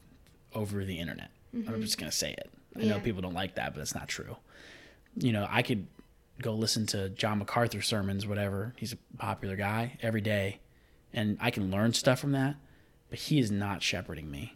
[0.54, 1.32] over the internet.
[1.54, 2.50] I'm just gonna say it.
[2.76, 2.96] I know.
[2.96, 3.00] Yeah.
[3.02, 4.38] people don't like that, but it's not true.
[5.18, 5.88] You know, I could
[6.42, 8.74] go listen to John MacArthur sermons, whatever.
[8.78, 10.60] He's a popular guy every day,
[11.14, 12.56] and I can learn stuff from that.
[13.10, 14.56] But he is not shepherding me.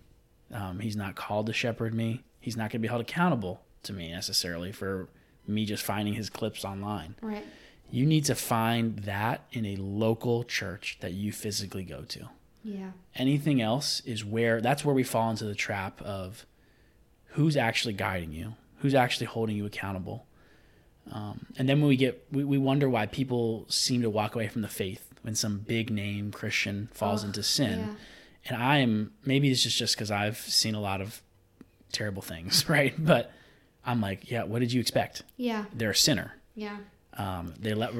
[0.54, 2.24] Um, he's not called to shepherd me.
[2.40, 5.10] He's not going to be held accountable to me necessarily for
[5.48, 7.16] me just finding his clips online.
[7.22, 7.46] right.
[7.92, 12.30] You need to find that in a local church that you physically go to.
[12.64, 12.92] Yeah.
[13.14, 16.48] Anything else is where that's where we fall into the trap of
[17.36, 20.26] who's actually guiding you, who's actually holding you accountable.
[21.12, 24.48] Um, and then when we get, we, we wonder why people seem to walk away
[24.48, 27.80] from the faith when some big name Christian falls Ugh, into sin.
[27.80, 27.96] Yeah.
[28.48, 31.22] And I am, maybe it's just just because I've seen a lot of
[31.92, 32.94] terrible things, right?
[32.98, 33.32] But
[33.86, 35.24] I'm like, yeah, what did you expect?
[35.38, 35.66] Yeah.
[35.74, 36.34] They're a sinner.
[36.56, 36.78] Yeah.
[37.18, 37.94] Um, they let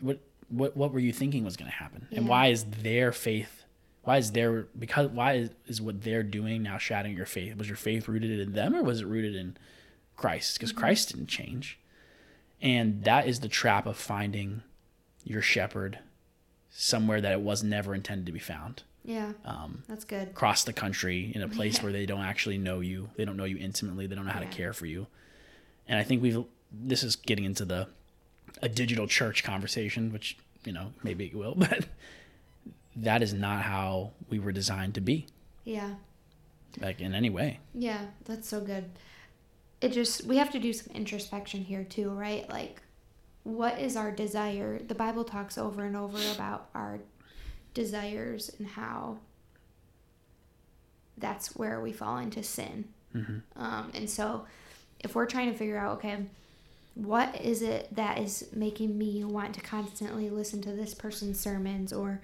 [0.00, 3.59] what what what were you thinking was going to happen, and why is their faith?
[4.10, 7.56] Why is their because why is, is what they're doing now shattering your faith?
[7.56, 9.56] Was your faith rooted in them, or was it rooted in
[10.16, 10.54] Christ?
[10.56, 11.78] Because Christ didn't change,
[12.60, 14.62] and that is the trap of finding
[15.22, 16.00] your shepherd
[16.70, 18.82] somewhere that it was never intended to be found.
[19.04, 19.34] Yeah.
[19.44, 20.26] Um, That's good.
[20.26, 21.84] across the country in a place Yeah.
[21.84, 23.10] where they don't actually know you.
[23.14, 24.08] They don't know you intimately.
[24.08, 24.50] They don't know how Yeah.
[24.50, 25.06] to care for you.
[25.86, 26.42] And I think we've
[26.72, 27.86] this is getting into the
[28.60, 31.84] a digital church conversation, which you know maybe it will, but
[32.96, 35.26] that is not how we were designed to be,
[35.64, 35.94] Yeah.
[36.80, 37.60] like in any way.
[37.74, 38.90] Yeah, that's so good.
[39.80, 42.48] It just we have to do some introspection here too, right?
[42.50, 42.82] Like
[43.44, 44.78] what is our desire?
[44.78, 46.98] The Bible talks over and over about our
[47.72, 49.18] desires and how
[51.16, 52.84] that's where we fall into sin.
[53.56, 54.46] Um, and so
[55.00, 56.18] if we're trying to figure out, okay,
[56.94, 61.92] what is it that is making me want to constantly listen to this person's sermons
[61.92, 62.20] or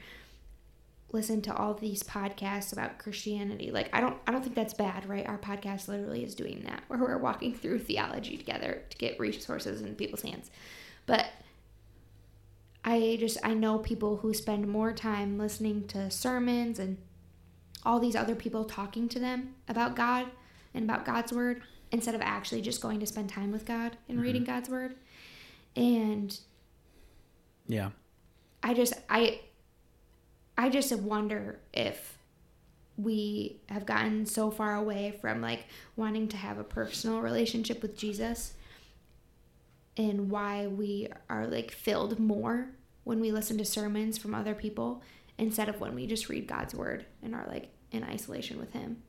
[1.12, 3.71] listen to all these podcasts about Christianity.
[3.71, 5.27] Like I don't I don't think that's bad, right?
[5.27, 9.83] Our podcast literally is doing that where we're walking through theology together to get resources
[9.83, 10.51] in people's hands.
[11.07, 11.27] But
[12.85, 16.99] I just I know people who spend more time listening to sermons and
[17.85, 20.27] all these other people talking to them about God
[20.75, 24.21] and about God's word instead of actually just going to spend time with God and
[24.21, 24.53] reading mm-hmm.
[24.53, 24.97] God's word.
[25.77, 26.38] And
[27.66, 27.90] Yeah,
[28.62, 29.40] I just I
[30.59, 32.19] I just wonder if
[32.97, 35.66] we have gotten so far away from like
[35.97, 38.55] wanting to have a personal relationship with Jesus
[39.97, 42.69] and why we are like filled more
[43.05, 45.03] when we listen to sermons from other people
[45.38, 49.03] instead of when we just read God's word and are like in isolation with him.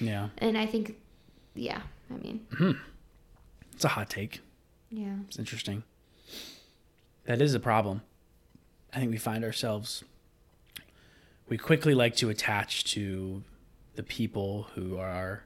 [0.00, 0.96] yeah, And I think
[1.54, 2.72] yeah, I mean, hmm.
[3.72, 4.40] it's a hot take.
[4.90, 5.14] yeah.
[5.28, 5.82] It's interesting.
[7.26, 8.02] That is a problem.
[8.92, 10.02] I think we find ourselves,
[11.50, 13.42] we quickly like to attach to
[13.96, 15.42] the people who are,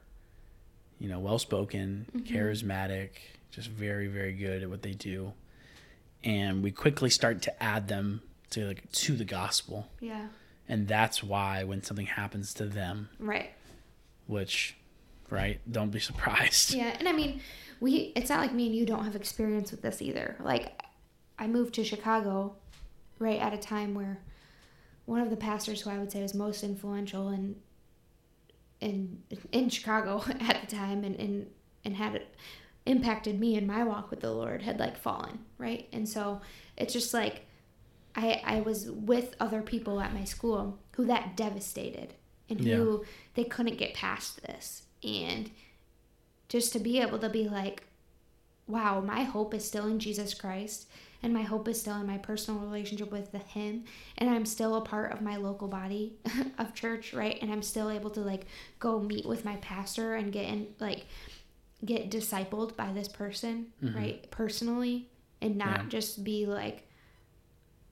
[1.01, 2.33] you know, well spoken, mm-hmm.
[2.33, 3.09] charismatic,
[3.51, 5.33] just very, very good at what they do.
[6.23, 9.89] And we quickly start to add them to like to the gospel.
[9.99, 10.27] Yeah.
[10.69, 13.53] And that's why when something happens to them, Right.
[14.27, 14.77] which,
[15.31, 16.75] right, don't be surprised.
[16.75, 17.41] Yeah, and I mean,
[17.81, 20.37] we it's not like me and you don't have experience with this either.
[20.41, 20.83] Like
[21.39, 22.57] I moved to Chicago
[23.19, 24.21] right at a time where
[25.07, 27.57] one of the pastors who I would say was most influential in
[28.81, 31.47] in in Chicago at the time and and,
[31.85, 32.23] and had
[32.87, 35.89] impacted me in my walk with the Lord had like fallen, right?
[35.93, 36.41] And so
[36.77, 37.47] it's just like
[38.15, 42.15] I I was with other people at my school who that devastated
[42.49, 44.83] and who they couldn't get past this.
[45.03, 45.51] And
[46.49, 47.85] just to be able to be like
[48.67, 50.89] wow my hope is still in Jesus Christ
[51.25, 53.83] and my hope is still in my personal relationship with the him
[54.19, 56.13] and i'm still a part of my local body
[56.59, 58.47] of church right and i'm still able to like
[58.79, 61.07] go meet with my pastor and get in like
[61.85, 63.97] get discipled by this person Mhm.
[63.97, 65.09] right personally
[65.41, 65.89] and not Yeah.
[65.89, 66.87] just be like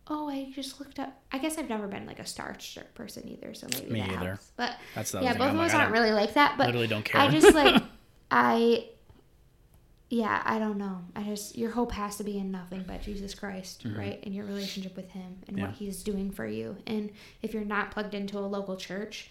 [0.09, 3.55] oh i just looked up i guess i've never been like a starstruck person either
[3.55, 4.27] so maybe Me that either.
[4.29, 4.53] helps.
[4.57, 7.21] but That's yeah both of us like, aren't really like that but literally don't care.
[7.21, 7.83] I just like
[8.31, 8.87] I
[10.15, 10.99] yeah, I don't know.
[11.17, 13.97] I just your hope has to be in nothing but Jesus Christ, Mhm.
[13.97, 14.21] right?
[14.25, 15.69] And your relationship with him and Yeah.
[15.69, 16.77] what he's doing for you.
[16.87, 19.31] And if you're not plugged into a local church,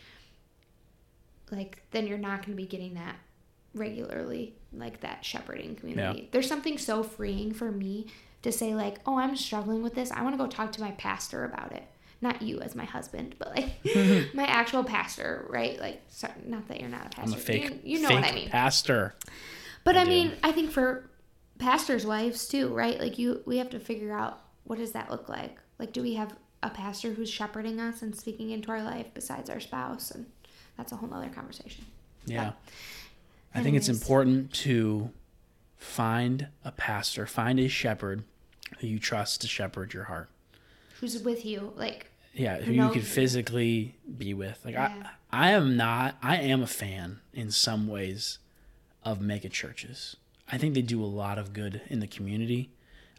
[1.52, 3.16] like then you're not going to be getting that
[3.76, 6.30] regularly, like that shepherding community.
[6.32, 8.08] There's something so freeing for me
[8.42, 10.12] to say like, "Oh, I'm struggling with this.
[10.12, 11.84] I want to go talk to my pastor about it."
[12.22, 13.74] Not you as my husband, but like
[14.34, 15.80] my actual pastor, right?
[15.80, 17.22] Like, sorry, not that you're not a pastor.
[17.22, 18.50] I'm a fake, You, you know fake what I mean.
[18.50, 19.14] pastor.
[19.84, 21.10] But I I, mean, I think for
[21.58, 23.00] pastors' wives too, right?
[23.00, 25.58] Like you, we have to figure out what does that look like.
[25.80, 29.50] Like, do we have a pastor who's shepherding us and speaking into our life besides
[29.50, 30.12] our spouse?
[30.12, 30.26] And
[30.78, 31.86] that's a whole nother conversation.
[32.26, 32.52] Yeah.
[33.54, 35.10] I think it's important to
[35.78, 38.24] find a pastor, find a shepherd
[38.80, 40.30] who you trust to shepherd your heart.
[41.00, 41.74] Who's with you?
[41.76, 44.60] Like, Yeah, who you could physically be with.
[44.64, 45.10] Like Yeah.
[45.32, 48.38] I I am not I am a fan in some ways
[49.04, 50.16] of mega churches.
[50.52, 52.72] I think they do a lot of good in the community.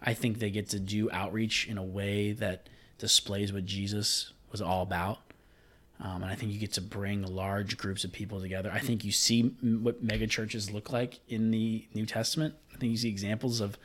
[0.02, 2.68] I think they get to do outreach in a way that
[2.98, 5.18] displays what Jesus was all about.
[6.00, 8.70] Um, and I think you get to bring large groups of people together.
[8.74, 12.54] I think you see m- what mega churches look like in the New Testament.
[12.74, 13.78] I think you see examples of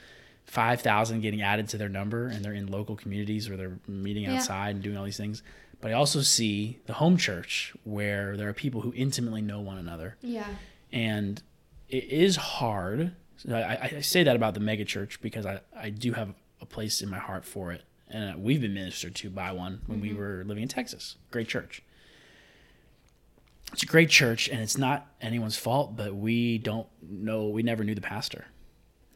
[0.45, 4.35] 5,000 getting added to their number and they're in local communities where they're meeting Yeah.
[4.37, 5.43] outside and doing all these things.
[5.81, 9.77] But I also see the home church where there are people who intimately know one
[9.77, 10.47] another yeah,
[10.91, 11.41] and
[11.89, 13.15] it is hard.
[13.49, 17.01] I, I say that about the mega church because I, I do have a place
[17.01, 20.09] in my heart for it, and uh, we've been ministered to by one when we
[20.09, 20.19] mm-hmm.
[20.19, 21.17] were living in Texas.
[21.31, 21.83] Great church.
[23.73, 27.47] It's a great church, and it's not anyone's fault, but we don't know.
[27.47, 28.45] We never knew the pastor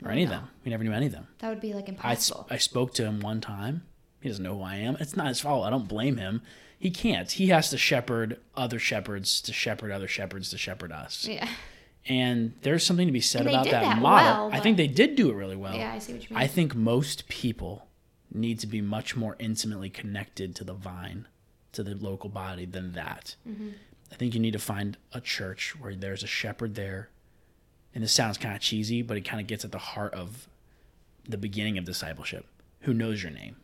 [0.03, 0.49] or any of them.
[0.65, 1.27] We never knew any of them.
[1.39, 2.47] that would be like I, impossible.
[2.49, 3.83] I spoke to him one time.
[4.19, 4.97] He doesn't know who I am.
[4.99, 5.65] It's not his fault.
[5.65, 6.41] I don't blame him.
[6.77, 7.31] He can't.
[7.31, 11.27] He has to shepherd other shepherds to shepherd other shepherds to shepherd us.
[11.27, 11.47] yeah,
[12.07, 14.49] And there's something to be said about that, that model.
[14.49, 15.75] well, I think they did do it really well.
[15.75, 16.43] yeah, I see what you mean.
[16.43, 17.87] I think most people
[18.33, 21.27] need to be much more intimately connected to the vine,
[21.73, 23.35] to the local body than that.
[23.47, 23.69] Mm-hmm.
[24.11, 27.09] I think you need to find a church where there's a shepherd there.
[27.93, 30.47] And this sounds kind of cheesy, but it kind of gets at the heart of
[31.27, 32.45] the beginning of discipleship.
[32.81, 33.57] Who knows your name?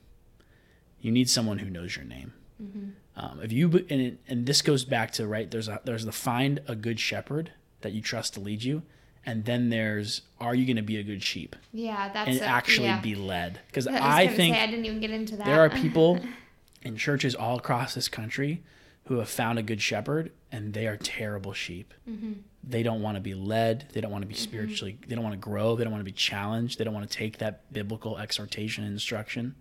[1.01, 2.33] You need someone who knows your name.
[2.61, 2.89] Mm-hmm.
[3.15, 6.11] Um, if you and it, and this goes back to right there's a there's the
[6.11, 8.83] find a good shepherd that you trust to lead you,
[9.25, 12.45] and then there's are you going to be a good sheep yeah, that's and a-
[12.45, 13.01] actually yeah.
[13.01, 13.59] be led?
[13.67, 15.45] Because I, I think say, I didn't even get into that.
[15.45, 16.19] there are people
[16.81, 18.63] in churches all across this country
[19.05, 21.93] who have found a good shepherd and they are terrible sheep.
[22.09, 22.33] Mm-hmm.
[22.63, 23.85] They don't want to be led.
[23.93, 24.97] They don't want to be spiritually.
[25.07, 25.75] They don't want to grow.
[25.75, 26.77] They don't want to be challenged.
[26.77, 29.55] They don't want to take that biblical exhortation and instruction.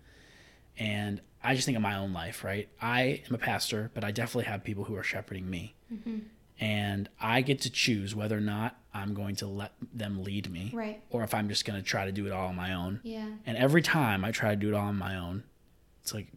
[0.77, 2.67] And I just think of my own life, right?
[2.81, 5.75] I am a pastor, but I definitely have people who are shepherding me.
[5.93, 6.17] Mm-hmm.
[6.59, 10.71] And I get to choose whether or not I'm going to let them lead me
[10.73, 11.01] right.
[11.11, 12.99] or if I'm just going to try to do it all on my own.
[13.03, 13.27] Yeah.
[13.45, 15.43] And every time I try to do it all on my own,
[16.01, 16.27] it's like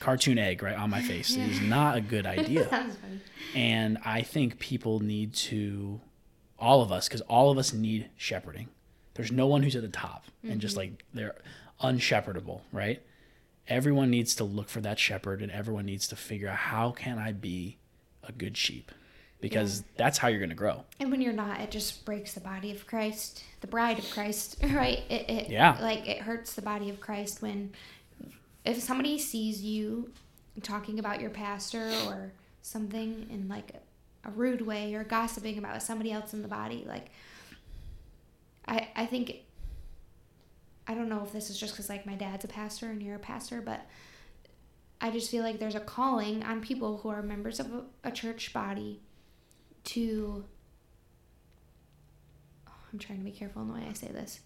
[0.00, 1.36] cartoon egg right on my face.
[1.36, 2.68] It is not a good idea.
[2.68, 3.20] Sounds funny.
[3.54, 6.00] and I think people need to,
[6.58, 8.68] all of us, because all of us need shepherding.
[9.14, 10.92] There's no one who's at the top and just mm-hmm.
[10.92, 11.34] like they're
[11.80, 13.02] unshepherdable, right?
[13.68, 17.18] Everyone needs to look for that shepherd and everyone needs to figure out how can
[17.18, 17.78] I be
[18.24, 18.90] a good sheep?
[19.42, 20.84] Because that's how you're going to grow.
[21.00, 24.56] And when you're not, it just breaks the body of Christ, the bride of Christ,
[24.62, 25.00] right?
[25.10, 25.76] It, it Yeah.
[25.80, 27.72] like it hurts the body of Christ when
[28.64, 30.10] if somebody sees you
[30.62, 35.82] talking about your pastor or something in like a, a rude way or gossiping about
[35.82, 37.10] somebody else in the body, like
[38.66, 39.38] I I think
[40.86, 43.16] I don't know if this is just because like my dad's a pastor and you're
[43.16, 43.86] a pastor, but
[45.00, 48.12] I just feel like there's a calling on people who are members of a, a
[48.12, 49.00] church body
[49.84, 50.44] to
[52.68, 54.40] oh, I'm trying to be careful in the way I say this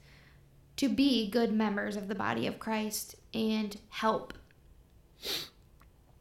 [0.77, 4.35] to be good members of the body of Christ and help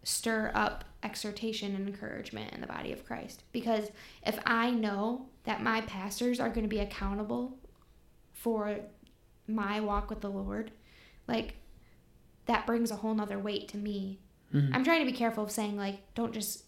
[0.04, 3.90] stir up exhortation and encouragement in the body of Christ because
[4.26, 7.58] if I know that my pastors are going to be accountable
[8.34, 8.78] for
[9.48, 10.72] my walk with the Lord
[11.28, 11.56] like
[12.46, 14.20] that brings a whole nother weight to me.
[14.54, 14.70] Mhm.
[14.74, 16.65] I'm trying to be careful of saying like don't just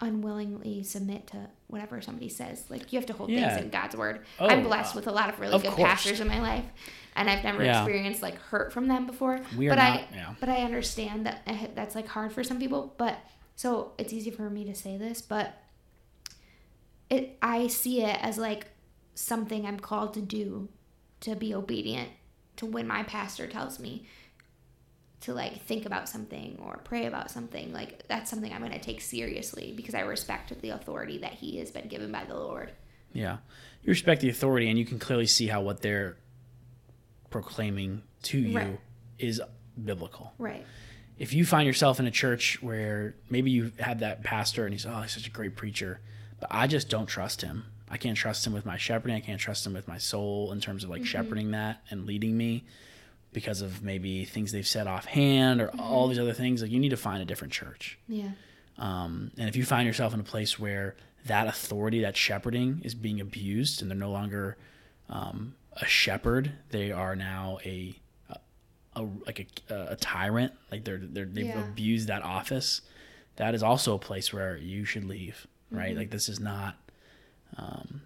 [0.00, 2.64] unwillingly submit to whatever somebody says.
[2.68, 3.48] Like you have to hold Yeah.
[3.54, 4.24] things in God's word.
[4.40, 5.88] Oh, I'm blessed with a lot of really of good course.
[5.88, 6.64] pastors in my life,
[7.16, 7.82] and I've never Yeah.
[7.82, 9.40] experienced like hurt from them before.
[9.56, 10.00] We are but not.
[10.00, 10.34] I yeah.
[10.40, 12.94] but I understand that eh, that's like hard for some people.
[12.98, 13.18] But
[13.56, 15.54] so it's easy for me to say this, but
[17.10, 18.66] it I see it as like
[19.14, 20.68] something I'm called to do,
[21.20, 22.10] to be obedient
[22.56, 24.06] to when my pastor tells me
[25.24, 27.72] to like think about something or pray about something.
[27.72, 31.58] Like that's something I'm going to take seriously because I respect the authority that he
[31.58, 32.72] has been given by the Lord.
[33.12, 33.38] Yeah.
[33.82, 36.16] You respect the authority, and you can clearly see how what they're
[37.30, 38.80] proclaiming to you Right.
[39.18, 39.40] is
[39.82, 40.32] biblical.
[40.38, 40.64] Right.
[41.18, 44.84] If you find yourself in a church where maybe you have that pastor and he's,
[44.84, 46.00] oh, he's such a great preacher,
[46.40, 47.64] but I just don't trust him.
[47.88, 49.16] I can't trust him with my shepherding.
[49.16, 51.06] I can't trust him with my soul in terms of like mm-hmm.
[51.06, 52.64] shepherding that and leading me
[53.34, 56.62] because of maybe things they've said offhand or all these other things.
[56.62, 57.98] Like you need to find a different church.
[58.08, 58.30] Yeah.
[58.78, 62.94] Um, and if you find yourself in a place where that authority, that shepherding, is
[62.94, 64.56] being abused, and they're no longer
[65.10, 67.94] um, a shepherd, they are now a,
[68.30, 68.36] a,
[68.96, 70.52] a like a, a tyrant.
[70.72, 71.68] Like they're, they're they've Yeah.
[71.68, 72.80] abused that office.
[73.36, 75.46] That is also a place where you should leave.
[75.70, 75.90] Right?
[75.90, 75.98] Mm-hmm.
[75.98, 76.76] Like this is not.
[77.56, 78.02] Um,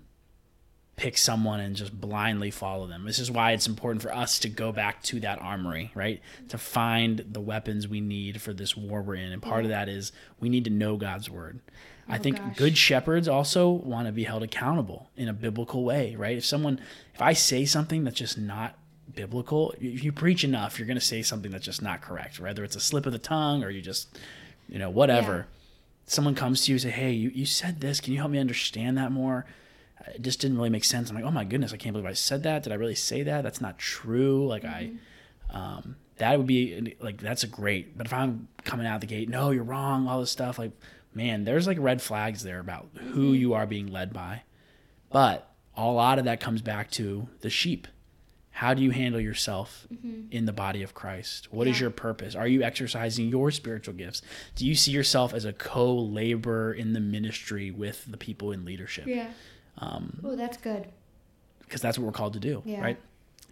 [0.99, 3.05] pick someone and just blindly follow them.
[3.05, 6.21] This is why it's important for us to go back to that armory, right?
[6.49, 9.31] To find the weapons we need for this war we're in.
[9.31, 11.61] And part of that is we need to know God's word.
[12.09, 12.57] I Oh, think gosh.
[12.57, 16.37] good shepherds also want to be held accountable in a biblical way, right?
[16.37, 16.81] If someone,
[17.15, 18.77] if I say something that's just not
[19.15, 22.65] biblical, if you preach enough, you're going to say something that's just not correct, whether
[22.65, 24.19] it's a slip of the tongue or you just,
[24.69, 25.47] you know, whatever.
[26.07, 28.01] Someone comes to you and say, Hey, you, you said this.
[28.01, 29.47] Can you help me understand that more?
[30.15, 31.11] It just didn't really make sense.
[31.11, 32.63] I'm like, oh my goodness, I can't believe I said that.
[32.63, 33.43] Did I really say that?
[33.43, 34.47] That's not true.
[34.47, 35.57] Like I, mm-hmm.
[35.57, 37.97] um, that would be like that's a great.
[37.97, 40.09] But if I'm coming out the gate, no, you're wrong.
[40.09, 40.73] All this stuff, like
[41.15, 43.35] man, there's like red flags there about who mm-hmm.
[43.35, 44.43] you are being led by.
[45.11, 47.87] But a lot of that comes back to the sheep.
[48.51, 50.33] How do you handle yourself mm-hmm.
[50.33, 51.47] in the body of Christ?
[51.53, 51.85] What is Yeah.
[51.85, 52.35] your purpose?
[52.35, 54.21] Are you exercising your spiritual gifts?
[54.57, 58.65] Do you see yourself as a co laborer in the ministry with the people in
[58.65, 59.07] leadership?
[59.07, 59.29] Yeah.
[59.79, 60.87] Um, oh, that's good.
[61.61, 62.81] because that's what we're called to do, Yeah.
[62.81, 62.99] right?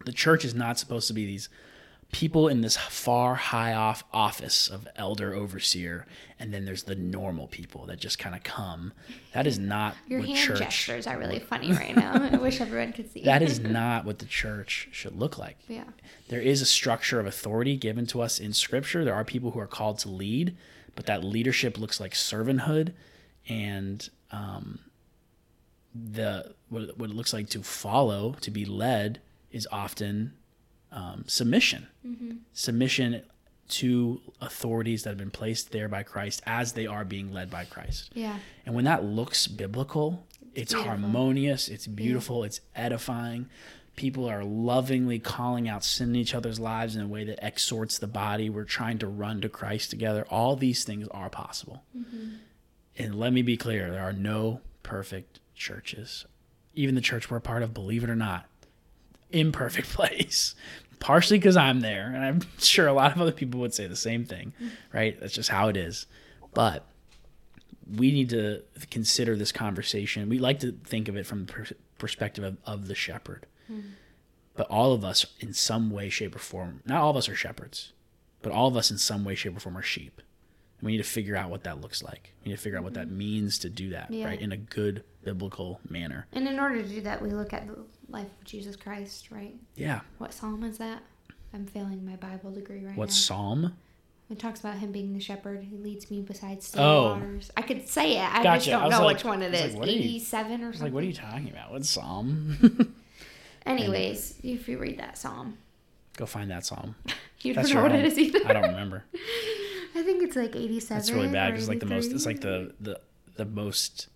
[0.04, 1.48] The church is not supposed to be these
[2.12, 6.06] people in this far high off office of elder overseer,
[6.38, 8.92] and then there's the normal people that just kind of come.
[9.34, 10.58] That is not Your what hand church.
[10.60, 12.12] gestures are really funny right now.
[12.32, 13.22] I wish everyone could see.
[13.24, 15.58] That is not what the church should look like.
[15.68, 15.84] yeah.
[16.28, 19.04] There is a structure of authority given to us in Scripture.
[19.04, 20.56] There are people who are called to lead,
[20.94, 22.92] but that leadership looks like servanthood,
[23.48, 24.78] and um,
[26.12, 30.34] the what, it- what it looks like to follow, to be led, is often
[30.92, 31.86] um, submission.
[32.52, 33.22] Submission
[33.68, 37.64] to authorities that have been placed there by Christ as they are being led by
[37.64, 38.10] Christ.
[38.14, 38.38] Yeah.
[38.64, 40.84] And when that looks biblical, it's, beautiful.
[40.98, 43.48] harmonious, it's beautiful, it's edifying.
[43.96, 47.98] People are lovingly calling out sin in each other's lives in a way that exhorts
[47.98, 48.48] the body.
[48.50, 50.26] We're trying to run to Christ together.
[50.30, 51.82] All these things are possible.
[52.98, 56.26] And let me be clear there are no perfect churches.
[56.74, 58.46] Even the church we're a part of, believe it or not,
[59.30, 60.54] imperfect place.
[60.98, 63.96] Partially because I'm there, and I'm sure a lot of other people would say the
[63.96, 64.52] same thing,
[64.92, 65.18] right?
[65.20, 66.06] That's just how it is.
[66.54, 66.86] But
[67.94, 70.28] we need to consider this conversation.
[70.28, 73.46] We like to think of it from the per- perspective of, of the shepherd.
[74.54, 77.34] But all of us, in some way, shape, or form, not all of us are
[77.34, 77.92] shepherds,
[78.40, 80.22] but all of us, in some way, shape, or form, are sheep.
[80.78, 82.34] And we need to figure out what that looks like.
[82.44, 83.18] We need to figure out what that mm-hmm.
[83.18, 84.26] means to do that, Yeah.
[84.26, 86.26] right, in a good biblical manner.
[86.32, 89.54] And in order to do that, we look at the life of Jesus Christ, right?
[89.74, 90.00] Yeah.
[90.18, 91.02] What psalm is that?
[91.54, 93.14] I'm failing my Bible degree right What now.
[93.14, 93.76] psalm?
[94.28, 97.02] It talks about him being the shepherd who leads me beside still Oh.
[97.14, 97.50] waters.
[97.56, 98.34] I could say it.
[98.34, 99.72] I just don't I know like- which one it is.
[99.72, 100.82] like, what are you- 87 or something.
[100.82, 101.70] like, what are you talking about?
[101.70, 102.94] What psalm?
[103.66, 105.58] Anyways, if you read that psalm,
[106.16, 106.94] Go find that psalm.
[107.42, 108.40] you don't That's know what it is either.
[108.46, 109.04] I don't remember.
[109.96, 110.96] I think it's like 87.
[110.96, 112.12] That's really bad because like the most.
[112.12, 113.00] It's like the the
[113.36, 114.08] the most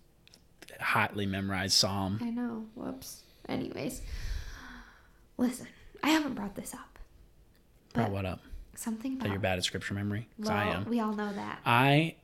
[0.79, 2.19] hotly memorized psalm.
[2.21, 2.65] I know.
[2.75, 3.21] Whoops.
[3.49, 4.01] Anyways,
[5.37, 5.67] listen,
[6.03, 6.99] I haven't brought this up.
[7.93, 8.39] Bro, But what up?
[8.75, 9.31] something That about.
[9.33, 10.27] you're bad at scripture memory?
[10.39, 10.85] 'Cause I am.
[10.85, 11.59] We all know that.
[11.65, 12.15] I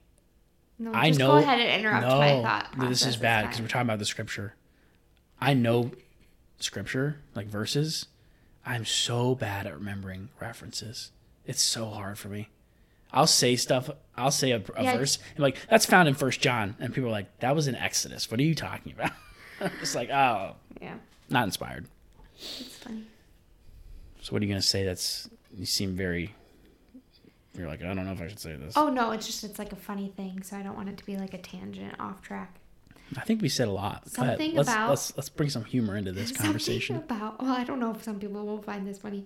[0.80, 1.32] No, I just know.
[1.32, 2.90] go ahead and interrupt no, my thought process.
[2.90, 4.56] this is bad because we're talking about the scripture.
[5.42, 5.92] I know
[6.60, 8.08] scripture like verses.
[8.66, 11.12] I'm so bad at remembering references.
[11.46, 12.50] It's so hard for me.
[13.12, 13.90] I'll say stuff.
[14.16, 14.98] I'll say a, a Yeah.
[14.98, 17.76] verse and like that's found in First John, and people are like, "That was in
[17.76, 19.12] Exodus." What are you talking about?
[19.82, 20.96] it's like, oh, Yeah,
[21.30, 21.86] not inspired.
[22.36, 23.04] it's funny.
[24.22, 24.84] So what are you gonna say?
[24.84, 26.34] That's you seem very.
[27.58, 28.74] You're like I don't know if I should say this.
[28.76, 31.06] Oh no, it's just it's like a funny thing, so I don't want it to
[31.06, 32.56] be like a tangent off track.
[33.16, 34.10] I think we said a lot.
[34.10, 36.98] Something let's, about- let's let's bring some humor into this conversation.
[36.98, 39.26] About well, I don't know if some people will find this funny.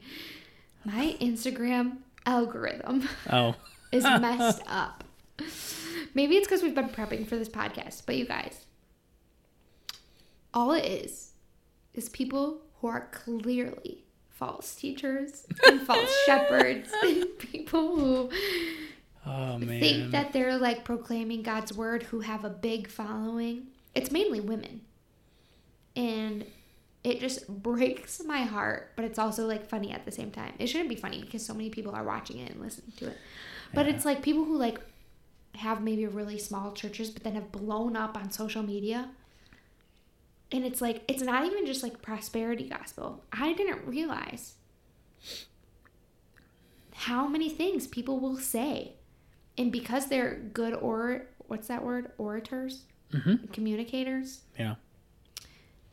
[0.85, 3.55] My Instagram algorithm Oh,
[3.91, 5.03] is messed up.
[6.13, 8.65] Maybe it's because we've been prepping for this podcast, but you guys,
[10.53, 11.31] all it is
[11.93, 18.29] is people who are clearly false teachers and false shepherds and people who
[19.25, 19.79] oh man.
[19.79, 23.67] think that they're like proclaiming God's word who have a big following.
[23.93, 24.81] It's mainly women.
[25.95, 26.45] And
[27.03, 30.53] it just breaks my heart, but it's also like funny at the same time.
[30.59, 33.17] It shouldn't be funny because so many people are watching it and listening to it.
[33.73, 33.93] But Yeah.
[33.93, 34.79] it's like people who like
[35.55, 39.09] have maybe really small churches but then have blown up on social media.
[40.51, 43.23] And it's like it's not even just like prosperity gospel.
[43.31, 44.55] I didn't realize
[46.93, 48.93] how many things people will say.
[49.57, 52.11] And because they're good or what's that word?
[52.17, 53.51] Orators, Mhm.
[53.51, 54.75] communicators, Yeah.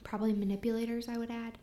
[0.04, 1.58] probably manipulators, I would add.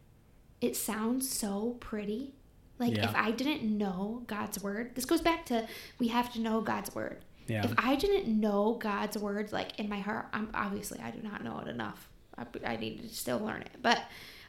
[0.61, 2.33] It sounds so pretty.
[2.79, 3.09] Like Yeah.
[3.09, 5.67] if I didn't know God's word, this goes back to
[5.99, 7.23] we have to know God's word.
[7.47, 7.63] Yeah.
[7.65, 11.43] If I didn't know God's word like in my heart, I'm obviously I do not
[11.43, 12.09] know it enough.
[12.37, 14.01] I, I need to still learn it, but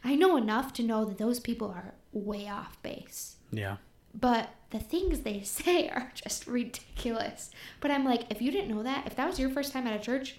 [0.03, 3.37] I know enough to know that those people are way off base.
[3.51, 3.77] Yeah.
[4.19, 7.51] But the things they say are just ridiculous.
[7.79, 9.93] But I'm like, if you didn't know that, if that was your first time at
[9.97, 10.37] a church,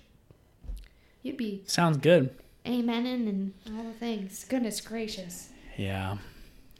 [1.22, 2.34] you'd be Sounds good.
[2.66, 4.44] amening and all the things.
[4.44, 5.48] Goodness gracious.
[5.76, 6.18] Yeah.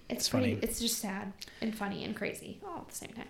[0.09, 0.67] It's, It's pretty, funny.
[0.67, 3.29] It's just sad and funny and crazy all at the same time.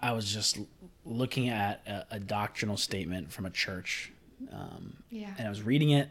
[0.00, 0.58] I was just
[1.04, 4.12] looking at a, a doctrinal statement from a church,
[4.52, 5.32] um, Yeah.
[5.38, 6.08] and I was reading it,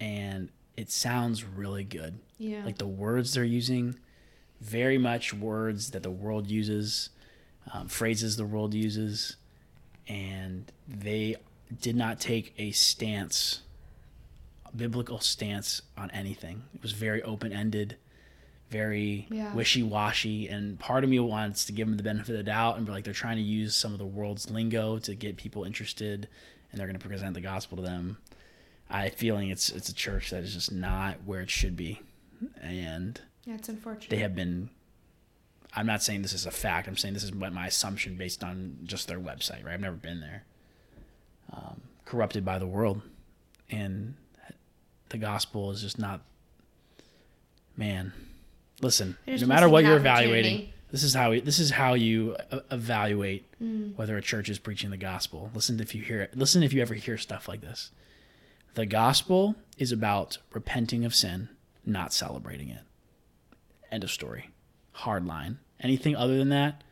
[0.00, 2.18] and it sounds really good.
[2.38, 2.64] Yeah.
[2.64, 3.96] Like the words they're using,
[4.60, 7.10] very much words that the world uses,
[7.72, 9.36] um, phrases the world uses,
[10.08, 11.36] and they
[11.80, 13.62] did not take a stance,
[14.66, 16.62] a biblical stance on anything.
[16.74, 17.96] It was very open ended,
[18.74, 19.54] very Yeah.
[19.54, 22.76] wishy washy, and part of me wants to give them the benefit of the doubt
[22.76, 25.62] and be like they're trying to use some of the world's lingo to get people
[25.64, 26.28] interested,
[26.70, 28.18] and they're going to present the gospel to them.
[28.90, 32.00] I feeling it's it's a church that is just not where it should be,
[32.60, 34.10] and yeah, it's unfortunate.
[34.10, 34.70] they have been.
[35.76, 36.86] I'm not saying this is a fact.
[36.88, 39.64] I'm saying this is what my assumption based on just their website.
[39.64, 40.44] Right, I've never been there.
[41.52, 43.02] Um, corrupted by the world,
[43.70, 44.14] and
[45.10, 46.20] the gospel is just not.
[47.76, 48.12] Man,
[48.80, 49.16] listen.
[49.26, 52.36] They're No matter what you're evaluating, this is how this is how you
[52.70, 53.94] evaluate Mm.
[53.96, 55.50] whether a church is preaching the gospel.
[55.54, 56.36] Listen if you hear it.
[56.36, 57.90] Listen if you ever hear stuff like this.
[58.74, 61.48] The gospel is about repenting of sin,
[61.86, 62.82] not celebrating it.
[63.90, 64.50] End of story.
[64.92, 65.58] Hard line.
[65.80, 66.82] Anything other than that,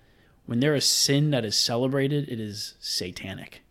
[0.46, 3.62] when there is sin that is celebrated, it is satanic.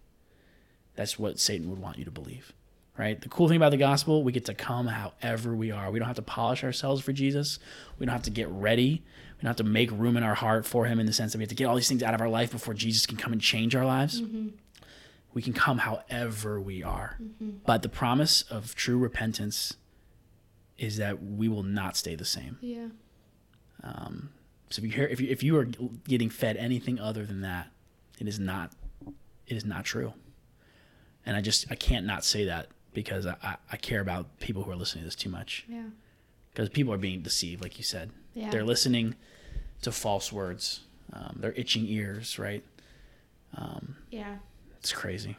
[0.96, 2.54] That's what Satan would want you to believe.
[2.98, 3.20] Right?
[3.20, 5.90] The cool thing about the gospel, we get to come however we are.
[5.90, 7.58] We don't have to polish ourselves for Jesus.
[7.98, 9.04] We don't have to get ready.
[9.38, 11.40] We don't have to make room in our heart for him in the sense that
[11.40, 13.34] we have to get all these things out of our life before Jesus can come
[13.34, 14.22] and change our lives.
[14.22, 14.50] Mm-hmm.
[15.34, 17.18] We can come however we are.
[17.22, 17.50] Mm-hmm.
[17.66, 19.78] But the promise of true repentance
[20.78, 22.58] is that we will not stay the same.
[22.62, 22.88] yeah.
[23.84, 24.30] Um,
[24.70, 27.70] so if you hear if you if you are getting fed anything other than that,
[28.20, 28.72] it is not
[29.48, 30.14] it is not true.
[31.26, 34.72] And I just I can't not say that because I, I, care about people who
[34.72, 35.66] are listening to this too much.
[35.68, 35.84] Yeah.
[36.52, 38.12] Because people are being deceived, like you said.
[38.34, 38.50] Yeah.
[38.50, 39.16] They're listening
[39.84, 40.82] to false words.
[41.14, 42.64] Um, they're itching ears, right?
[44.12, 44.36] Yeah.
[44.78, 45.36] It's crazy.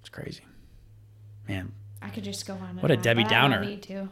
[0.00, 0.44] It's crazy.
[1.48, 2.78] Man, I could just go on.
[2.80, 3.64] What a on, Debbie but I Downer.
[3.64, 4.08] need to.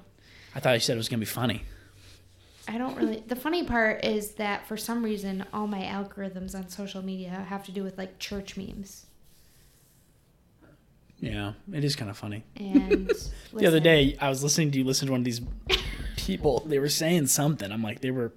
[0.55, 1.63] I thought you said it was gonna be funny.
[2.69, 3.23] I don't really.
[3.27, 7.65] The funny part is that for some reason, all my algorithms on social media have
[7.67, 9.07] to do with like church memes.
[11.21, 12.45] Yeah, it is kind of funny.
[12.57, 13.11] And
[13.55, 15.41] The other day, I was listening to you listen to one of these
[16.17, 16.63] people.
[16.67, 17.71] They were saying something.
[17.73, 18.33] I'm like, they were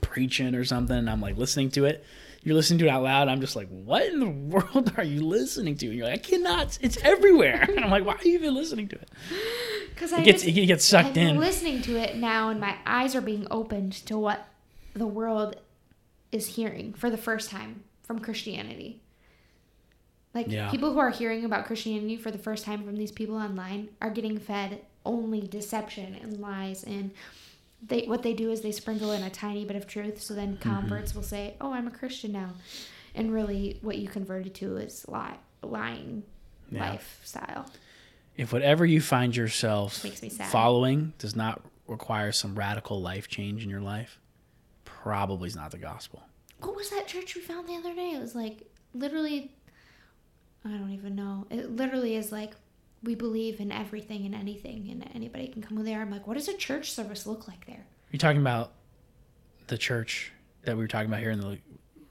[0.00, 0.96] preaching or something.
[0.96, 2.04] And I'm like listening to it.
[2.44, 3.28] You're listening to it out loud.
[3.28, 5.86] I'm just like, what in the world are you listening to?
[5.86, 6.78] And you're like, I cannot.
[6.80, 7.66] It's everywhere.
[7.76, 9.10] And I'm like, why are you even listening to it?
[9.94, 11.38] because It I gets just, it gets sucked I'm in.
[11.40, 14.48] listening to it now, and my eyes are being opened to what
[14.94, 15.56] the world
[16.32, 19.01] is hearing for the first time from Christianity.
[20.34, 20.70] Like Yeah.
[20.70, 24.10] people who are hearing about Christianity for the first time from these people online are
[24.10, 27.10] getting fed only deception and lies and
[27.84, 30.56] they what they do is they sprinkle in a tiny bit of truth so then
[30.56, 30.62] Mm-hmm.
[30.70, 32.50] converts will say, "Oh, I'm a Christian now."
[33.14, 36.22] And really what you converted to is lie, lying
[36.70, 36.92] Yeah.
[36.92, 37.66] lifestyle.
[38.36, 40.50] If whatever you find yourself Makes me sad.
[40.50, 44.18] following does not require some radical life change in your life,
[44.84, 46.22] probably is not the gospel.
[46.60, 48.12] What was that church we found the other day?
[48.12, 48.62] It was like
[48.94, 49.50] literally,
[50.64, 51.46] I don't even know.
[51.50, 52.54] It literally is like
[53.02, 56.00] we believe in everything and anything, and anybody can come there.
[56.00, 57.84] I'm like, what does a church service look like there?
[58.12, 58.72] You talking about
[59.66, 60.30] the church
[60.64, 61.58] that we were talking about here in the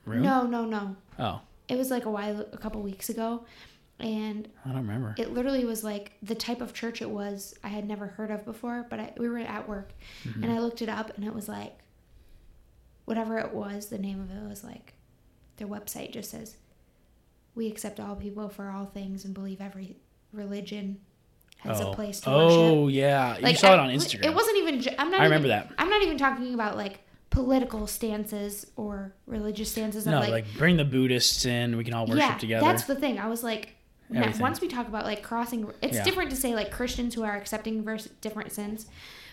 [0.05, 0.23] room?
[0.23, 0.95] No, no, no.
[1.17, 1.39] Oh,
[1.69, 3.45] It was like a while, a couple weeks ago,
[4.01, 5.15] and I don't remember.
[5.17, 8.43] it literally was like the type of church it was I had never heard of
[8.43, 8.85] before.
[8.89, 9.93] But I, we were at work,
[10.25, 10.43] Mm-hmm.
[10.43, 11.77] and I looked it up, and it was like
[13.05, 13.87] whatever it was.
[13.87, 14.93] The name of it was like
[15.57, 16.55] their website just says
[17.55, 19.97] we accept all people for all things and believe every
[20.31, 20.99] religion
[21.59, 22.59] has oh, a place to oh worship.
[22.59, 24.25] Oh yeah, you Like, saw it on Instagram.
[24.25, 24.95] It wasn't even.
[24.97, 25.21] I'm not.
[25.21, 25.73] I remember even, that.
[25.77, 30.05] I'm not even talking about like political stances or religious stances.
[30.05, 31.77] no, of, like, bring the Buddhists in.
[31.77, 32.65] We can all worship yeah, together.
[32.65, 33.19] That's the thing.
[33.19, 33.75] I was like,
[34.09, 36.03] now, once we talk about like crossing, it's Yeah.
[36.03, 37.85] different to say like Christians who are accepting
[38.19, 38.87] different sins,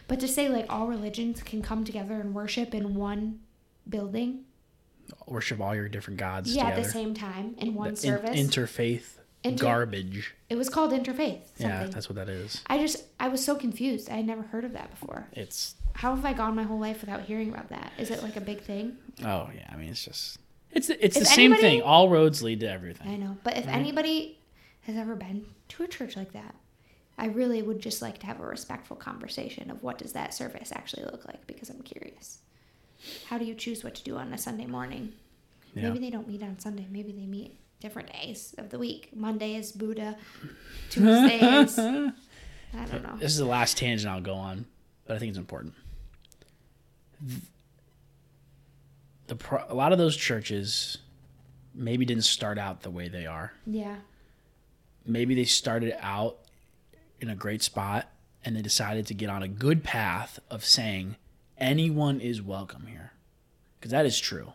[0.06, 3.40] but to say like all religions can come together and worship in one
[3.88, 4.44] building,
[5.26, 8.38] worship all your different gods yeah, at the same time in one The in- service.
[8.38, 9.02] interfaith
[9.44, 10.34] Inter- garbage.
[10.50, 11.42] it was called interfaith.
[11.56, 11.66] Something.
[11.68, 12.62] Yeah, that's what that is.
[12.66, 14.11] I just I was so confused.
[14.11, 15.28] I had never heard of that before.
[15.32, 17.92] It's How have I gone my whole life without hearing about that?
[17.98, 18.96] Is it like a big thing?
[19.24, 19.68] oh yeah.
[19.70, 20.38] I mean, it's just
[20.72, 21.82] it's it's the same anybody- thing.
[21.82, 23.09] All roads lead to everything.
[23.09, 23.36] I know.
[23.44, 24.38] But if anybody
[24.82, 26.54] has ever been to a church like that,
[27.16, 30.72] I really would just like to have a respectful conversation of what does that service
[30.72, 32.38] actually look like because I'm curious.
[33.28, 35.12] How do you choose what to do on a Sunday morning?
[35.74, 35.90] Yeah.
[35.90, 36.86] Maybe they don't meet on Sunday.
[36.90, 39.11] Maybe they meet different days of the week.
[39.14, 40.16] Monday is Buddha.
[40.90, 43.16] Tuesday is I don't know.
[43.18, 44.66] This is the last tangent I'll go on,
[45.07, 45.74] but I think it's important.
[49.26, 50.99] The pro- a lot of those churches
[51.74, 53.53] maybe didn't start out the way they are.
[53.66, 53.96] Yeah.
[55.07, 56.38] Maybe they started out
[57.20, 58.11] in a great spot
[58.44, 61.16] and they decided to get on a good path of saying
[61.59, 63.12] anyone is welcome here.
[63.78, 64.52] Because that is true.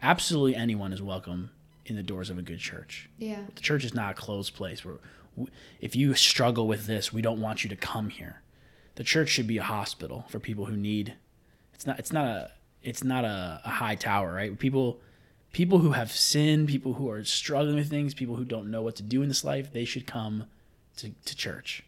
[0.00, 1.50] Absolutely anyone is welcome
[1.86, 3.08] in the doors of a good church.
[3.18, 3.40] Yeah.
[3.54, 4.96] The church is not a closed place where
[5.80, 8.42] if you struggle with this, we don't want you to come here.
[8.96, 11.14] The church should be a hospital for people who need.
[11.74, 11.98] It's not.
[11.98, 12.50] It's not a.
[12.82, 14.58] It's not a, a high tower, right?
[14.58, 15.00] People,
[15.52, 18.96] people who have sinned, people who are struggling with things, people who don't know what
[18.96, 20.46] to do in this life, they should come
[20.96, 21.84] to, to church.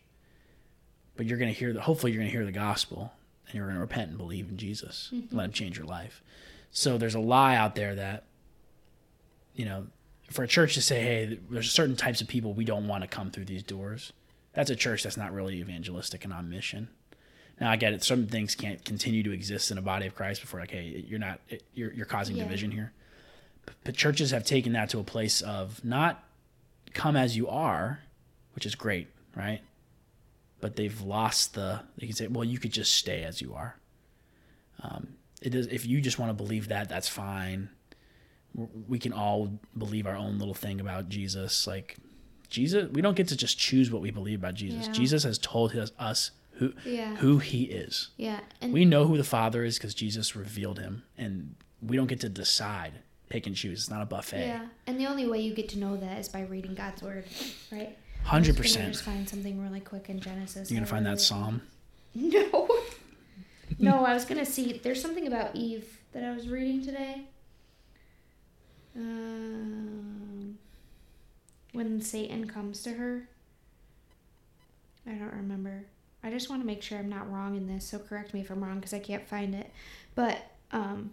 [1.16, 1.82] But you're gonna hear the.
[1.82, 3.12] Hopefully, you're gonna hear the gospel,
[3.46, 5.10] and you're gonna repent and believe in Jesus.
[5.12, 5.36] Mm-hmm.
[5.36, 6.22] Let Him change your life.
[6.70, 8.24] So there's a lie out there that
[9.54, 9.86] you know,
[10.30, 13.08] for a church to say, hey, there's certain types of people we don't want to
[13.08, 14.12] come through these doors,
[14.52, 16.88] that's a church that's not really evangelistic and on mission.
[17.60, 18.02] Now I get it.
[18.02, 21.20] Some things can't continue to exist in a body of Christ before, like, hey, you're
[21.20, 21.40] not,
[21.74, 22.44] you're, you're causing Yeah.
[22.44, 22.92] division here.
[23.64, 26.24] But, but churches have taken that to a place of not
[26.94, 28.00] come as you are,
[28.56, 29.60] which is great, right?
[30.64, 31.82] But they've lost the.
[31.98, 33.76] They can say, well, you could just stay as you are.
[34.82, 35.08] Um,
[35.42, 37.68] it is if you just want to believe that, that's fine
[38.88, 41.66] we can all believe our own little thing about Jesus.
[41.66, 41.96] Like
[42.48, 44.86] Jesus, we don't get to just choose what we believe about Jesus.
[44.86, 44.92] Yeah.
[44.92, 47.16] Jesus has told his, us who Yeah.
[47.16, 48.10] who he is.
[48.16, 48.40] Yeah.
[48.60, 52.20] And We know who the Father is because Jesus revealed him, and we don't get
[52.20, 52.92] to decide,
[53.28, 53.80] pick and choose.
[53.80, 54.46] It's not a buffet.
[54.46, 54.66] yeah.
[54.86, 57.24] And the only way you get to know that is by reading God's word,
[57.72, 57.98] right?
[58.24, 58.96] Hundred percent.
[58.96, 60.70] Find something really quick in Genesis.
[60.70, 61.60] You're gonna find that psalm.
[62.14, 62.68] No.
[63.78, 64.80] no, I was gonna see.
[64.82, 67.22] There's something about Eve that I was reading today.
[68.96, 70.58] Um,
[71.72, 73.28] when Satan comes to her.
[75.06, 75.84] I don't remember.
[76.22, 78.50] I just want to make sure I'm not wrong in this, so correct me if
[78.50, 79.70] I'm wrong because I can't find it.
[80.14, 81.12] But um.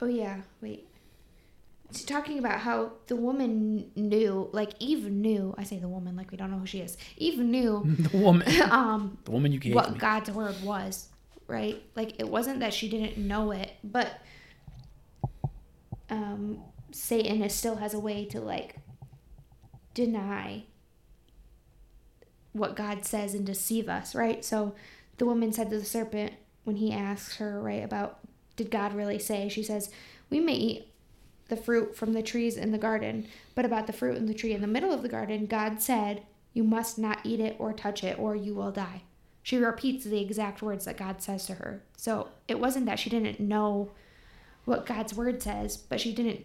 [0.00, 0.88] Oh yeah, wait.
[1.92, 5.54] Talking about how the woman knew, like Eve knew.
[5.58, 6.96] I say the woman, like we don't know who she is.
[7.16, 9.98] Eve knew the woman, um, the woman you gave what me.
[9.98, 11.08] God's word was,
[11.46, 11.82] right?
[11.94, 14.20] Like it wasn't that she didn't know it, but
[16.10, 16.62] um,
[16.92, 18.76] Satan is, still has a way to like
[19.94, 20.64] deny
[22.52, 24.44] what God says and deceive us, right?
[24.44, 24.74] So
[25.18, 26.34] the woman said to the serpent
[26.64, 28.20] when he asked her, right, about
[28.56, 29.48] did God really say?
[29.48, 29.90] She says,
[30.30, 30.91] "We may eat
[31.48, 34.52] the fruit from the trees in the garden, but about the fruit in the tree
[34.52, 36.22] in the middle of the garden, God said,
[36.54, 39.02] You must not eat it or touch it, or you will die.
[39.42, 41.82] She repeats the exact words that God says to her.
[41.96, 43.90] So it wasn't that she didn't know
[44.64, 46.44] what God's word says, but she didn't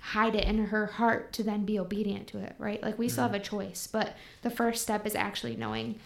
[0.00, 2.82] hide it in her heart to then be obedient to it, right?
[2.82, 3.56] Like we still have a mm-hmm.
[3.56, 5.98] choice, but the first step is actually knowing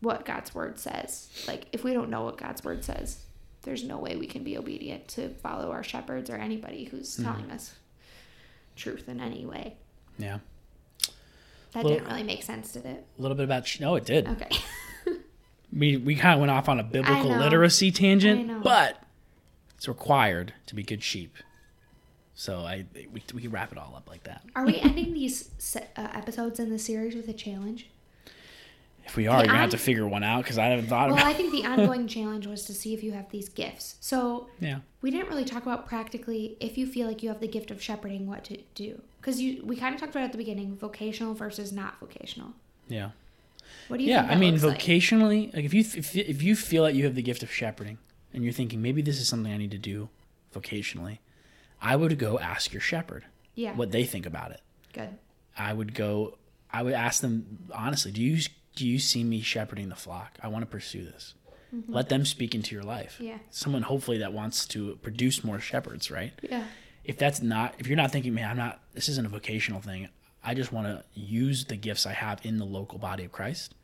[0.00, 1.28] what God's word says.
[1.46, 3.18] Like if we don't know what God's word says,
[3.66, 7.50] there's no way we can be obedient to follow our shepherds or anybody who's telling
[7.50, 7.74] us
[8.76, 9.76] truth in any way.
[10.18, 10.38] Yeah,
[11.72, 13.04] That Well- didn't really make sense, did it?
[13.18, 13.68] a little bit about.
[13.80, 14.26] No, it did.
[14.26, 14.48] Okay.
[15.72, 19.02] We we kind of went off on a biblical literacy tangent, but
[19.76, 21.34] it's required to be good sheep.
[22.34, 24.42] So I we we can wrap it all up like that.
[24.54, 25.80] Are we ending these uh,
[26.14, 27.88] episodes in the series with a challenge?
[29.06, 31.14] If we are, you're gonna have to figure one out because I haven't thought Well,
[31.16, 31.24] about.
[31.26, 33.96] Well, I think the ongoing challenge was to see if you have these gifts.
[34.00, 34.80] So yeah.
[35.00, 37.80] we didn't really talk about practically if you feel like you have the gift of
[37.82, 39.00] shepherding, what to do.
[39.20, 42.52] Because you, we kind of talked about at the beginning, vocational versus not vocational.
[42.88, 43.10] Yeah.
[43.88, 44.78] What do you Yeah, I mean, looks like?
[44.80, 47.98] vocationally, like if you if, if you feel that you have the gift of shepherding
[48.34, 50.08] and you're thinking maybe this is something I need to do
[50.54, 51.18] vocationally,
[51.80, 54.60] I would go ask your shepherd Yeah, what they think about it.
[54.92, 55.10] good.
[55.58, 56.36] I would go.
[56.72, 58.12] I would ask them honestly.
[58.12, 58.40] Do you
[58.76, 60.38] do you see me shepherding the flock?
[60.42, 61.34] I want to pursue this.
[61.88, 63.14] Let them speak into your life.
[63.16, 63.24] Mm-hmm.
[63.24, 63.38] Yeah.
[63.50, 66.32] Someone hopefully that wants to produce more shepherds, right?
[66.40, 66.64] Yeah,
[67.04, 68.80] If that's not, if you're not thinking, man, I'm not.
[68.94, 70.08] This isn't a vocational thing.
[70.44, 73.74] I just want to use the gifts I have in the local body of Christ.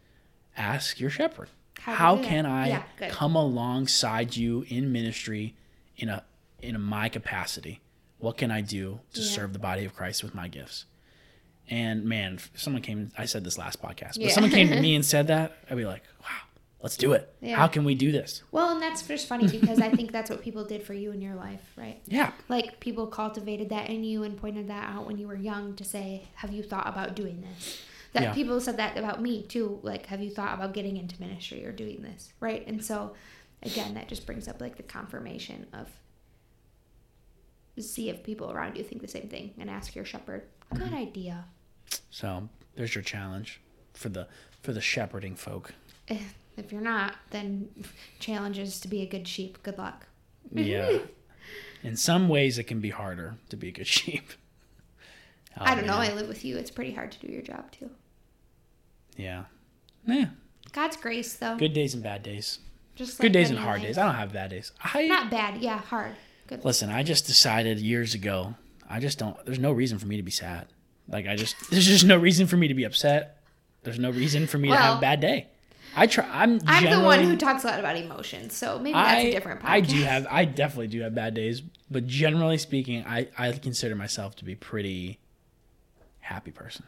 [0.56, 1.48] Ask your shepherd.
[1.80, 2.28] How How, to do that.
[2.28, 5.54] can I Yeah, come alongside you in ministry
[5.96, 6.22] in a
[6.60, 7.80] in a, my capacity?
[8.18, 9.26] What can I do to Yeah.
[9.26, 10.84] serve the body of Christ with my gifts?
[11.72, 13.10] And man, if someone came.
[13.16, 14.26] I said this last podcast, but Yeah.
[14.26, 16.42] if someone came to me and said that, I'd be like, "Wow,
[16.82, 17.34] let's do it.
[17.40, 17.56] Yeah.
[17.56, 20.42] How can we do this?" Well, and that's just funny because I think that's what
[20.42, 22.02] people did for you in your life, right?
[22.06, 25.74] Yeah, Like people cultivated that in you and pointed that out when you were young
[25.76, 27.80] to say, "Have you thought about doing this?"
[28.12, 28.34] That Yeah.
[28.34, 29.80] people said that about me too.
[29.82, 32.66] Like, "Have you thought about getting into ministry or doing this?" Right?
[32.66, 33.14] And so,
[33.62, 35.88] again, that just brings up like the confirmation of
[37.78, 40.42] see if people around you think the same thing and ask your shepherd.
[40.74, 40.94] Good mm-hmm.
[40.94, 41.46] idea.
[42.10, 43.60] So there's your challenge
[43.94, 44.26] for the
[44.62, 45.74] for the shepherding folk.
[46.08, 46.18] Eh,
[46.56, 47.68] If you're not, then
[48.20, 49.62] challenge is to be a good sheep.
[49.62, 50.06] Good luck.
[50.52, 50.98] Yeah.
[51.82, 54.30] In some ways, it can be harder to be a good sheep.
[55.58, 55.96] Oh, I don't know.
[55.96, 56.56] I live with you.
[56.56, 57.90] It's pretty hard to do your job too.
[59.16, 59.44] Yeah.
[60.06, 60.26] Yeah.
[60.72, 61.56] God's grace, though.
[61.56, 62.58] Good days and bad days.
[62.94, 63.88] Just Good like days and hard life.
[63.88, 63.98] days.
[63.98, 64.72] I don't have bad days.
[64.82, 65.60] I Not bad.
[65.62, 66.12] Yeah, hard.
[66.46, 66.64] Good.
[66.64, 66.88] listen.
[66.90, 68.54] I just decided years ago.
[68.88, 69.36] I just don't.
[69.44, 70.66] There's no reason for me to be sad.
[71.08, 71.70] Like I just.
[71.70, 73.38] There's just no reason for me to be upset.
[73.82, 75.48] There's no reason for me to have a bad day.
[75.94, 76.26] I try.
[76.32, 76.60] I'm.
[76.66, 79.60] I'm the one who talks a lot about emotions, so maybe that's I, a different
[79.60, 79.68] podcast.
[79.68, 80.26] I do have.
[80.30, 84.54] I definitely do have bad days, but generally speaking, I I consider myself to be
[84.54, 85.18] pretty
[86.20, 86.84] happy person.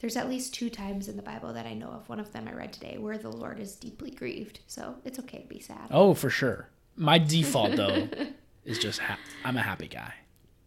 [0.00, 2.08] There's at least two times in the Bible that I know of.
[2.08, 5.42] One of them I read today where the Lord is deeply grieved, so it's okay
[5.42, 5.88] to be sad.
[5.90, 6.68] Oh, for sure.
[6.96, 8.08] My default though
[8.64, 10.14] is just ha- I'm a happy guy.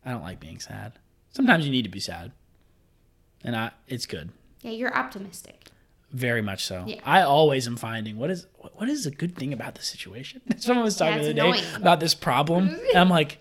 [0.05, 0.93] I don't like being sad.
[1.31, 2.31] Sometimes you need to be sad,
[3.43, 4.29] and I it's good,
[4.61, 5.67] Yeah, you're optimistic.
[6.11, 6.83] very much so.
[6.87, 6.99] Yeah.
[7.05, 10.41] I always am finding what is what is a good thing about the situation.
[10.57, 13.39] Someone was talking Yeah, the other day about this problem, and I'm like.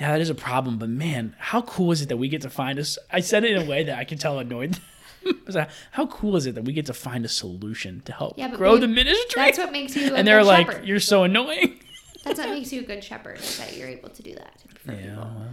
[0.00, 2.50] Yeah, that is a problem, but man, how cool is it that we get to
[2.50, 2.98] find us?
[3.10, 4.82] I said it in a way that I can tell annoyed them.
[5.26, 8.12] I was like, how cool is it that we get to find a solution to
[8.12, 9.42] help Yeah, grow babe, the ministry?
[9.42, 10.86] That's what makes you a and they're like, shepherd.
[10.86, 11.80] "You're so annoying."
[12.22, 15.16] That's what makes you a good shepherd is that you're able to do that Yeah.
[15.16, 15.48] Well.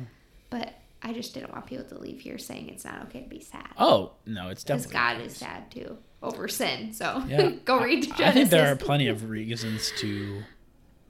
[0.51, 3.39] But I just didn't want people to leave here saying it's not okay to be
[3.39, 3.69] sad.
[3.77, 6.93] Oh no, it's Because definitely God is sad too over sin.
[6.93, 7.49] So Yeah.
[7.65, 8.19] go read Genesis.
[8.25, 10.41] I think there are plenty of reasons to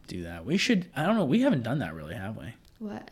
[0.07, 0.45] do that.
[0.45, 0.87] We should.
[0.95, 1.25] I don't know.
[1.25, 2.53] We haven't done that really, have we?
[2.79, 3.11] What?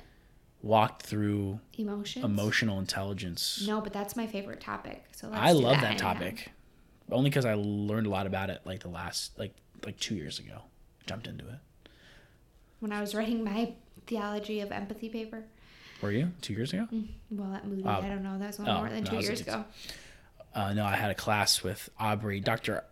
[0.61, 2.23] Walked through Emotions?
[2.23, 3.63] emotional intelligence.
[3.67, 5.03] No, but that's my favorite topic.
[5.11, 6.15] So let's I love that anytime.
[6.15, 6.51] topic,
[7.11, 9.53] only because I learned a lot about it like the last like
[9.85, 10.61] like two years ago.
[11.05, 11.59] Jumped into it.
[12.79, 13.73] When I was writing my
[14.07, 15.43] theology of empathy paper.
[16.03, 16.87] Were you two years ago?
[17.31, 17.89] Well, that movie, Oh.
[17.89, 18.37] I don't know.
[18.37, 19.63] That was one Oh, more than no, two years ago.
[20.53, 22.83] Uh, no, I had a class with Aubrey, Doctor.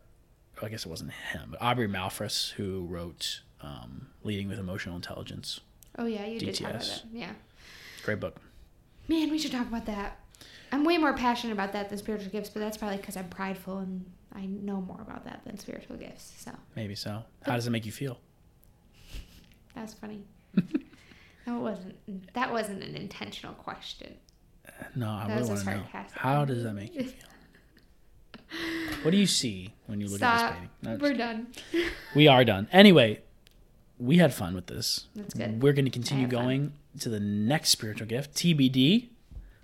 [0.62, 5.60] I guess it wasn't him, but Aubrey Malphurs, who wrote um, "Leading with Emotional Intelligence."
[5.98, 7.02] Oh yeah, you did talk about DTS.
[7.02, 7.04] that.
[7.12, 7.32] Yeah.
[8.06, 8.38] Great book.
[9.08, 10.18] Man, we should talk about that.
[10.72, 13.80] I'm way more passionate about that than spiritual gifts, but that's probably because I'm prideful
[13.80, 16.32] and I know more about that than spiritual gifts.
[16.38, 17.24] So Maybe so.
[17.44, 18.20] How does it make you feel?
[19.76, 20.24] that's funny.
[21.46, 24.16] that wasn't that wasn't an intentional question.
[24.96, 25.84] No, I That really want to know.
[26.14, 27.14] How does that make you feel?
[29.04, 30.54] what do you see when you look Stop.
[30.54, 31.02] at this painting?
[31.02, 31.48] We're done.
[32.16, 32.68] we are done.
[32.72, 33.22] Anyway,
[34.00, 35.08] we had fun with this.
[35.16, 35.62] That's good.
[35.62, 36.46] We're going to continue had fun.
[36.46, 39.10] going to the next spiritual gift, TBD.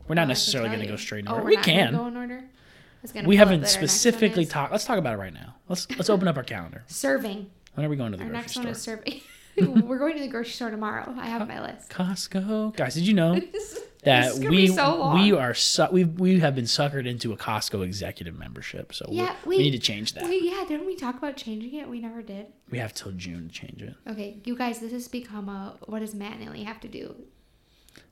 [0.08, 1.44] We're not Oh, necessarily going to go straight in Oh, order.
[1.44, 1.94] we're we can.
[1.94, 2.44] go in order.
[2.44, 4.72] I was gonna We haven't that our next one specifically talked.
[4.72, 5.56] Let's talk about it right now.
[5.68, 6.84] Let's let's open up our calendar.
[6.88, 7.50] Serving.
[7.74, 8.64] When are we going to the Our grocery next store?
[8.64, 9.22] one is serving.
[9.86, 11.14] We're going to the grocery store tomorrow.
[11.18, 11.90] I have my list.
[11.90, 12.94] Costco, guys.
[12.96, 13.40] Did you know
[14.04, 18.38] that we so we are su- we we have been suckered into a Costco executive
[18.38, 18.94] membership?
[18.94, 20.24] So we- Yeah, we, we- need to change that.
[20.24, 21.90] Wait, yeah, didn't we talk about changing it?
[21.90, 22.48] We never did.
[22.70, 23.96] We have till June to change it.
[24.08, 27.16] Okay, you guys, this has become a what does Matt and Ellie have to do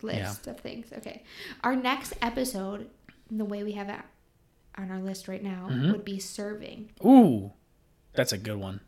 [0.01, 0.87] list of things.
[0.97, 1.23] Okay.
[1.63, 2.89] Our next episode,
[3.31, 3.99] the way we have it
[4.77, 5.91] on our list right now, Mhm.
[5.91, 6.91] would be serving.
[7.05, 7.53] Ooh,
[8.13, 8.81] that's a good one.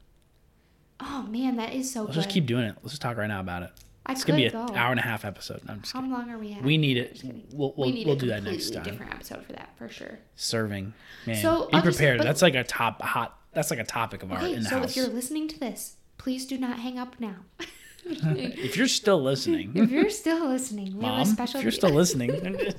[0.99, 2.21] Oh man, that is so Let's good.
[2.23, 2.75] just keep doing it.
[2.81, 3.69] Let's just talk right now about it.
[4.05, 5.61] I It's gonna be an hour and a half episode.
[5.65, 6.13] No, I'm just How kidding.
[6.13, 6.63] long are we at?
[6.63, 7.21] We need it.
[7.51, 8.83] We'll we'll, we need we'll a do that next time.
[8.83, 10.19] Different episode for that for sure.
[10.35, 10.93] Serving,
[11.25, 11.35] man.
[11.41, 12.19] So, be I'll just- prepared.
[12.19, 13.37] but- That's like a top hot.
[13.53, 14.91] That's like a topic of our Okay, in the so house.
[14.91, 17.35] if you're listening to this, please do not hang up now.
[18.05, 21.57] if you're still listening, if you're still listening, we have a mom, special.
[21.57, 22.31] if you're still listening,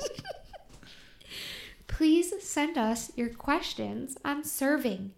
[1.89, 5.13] please send us your questions on serving.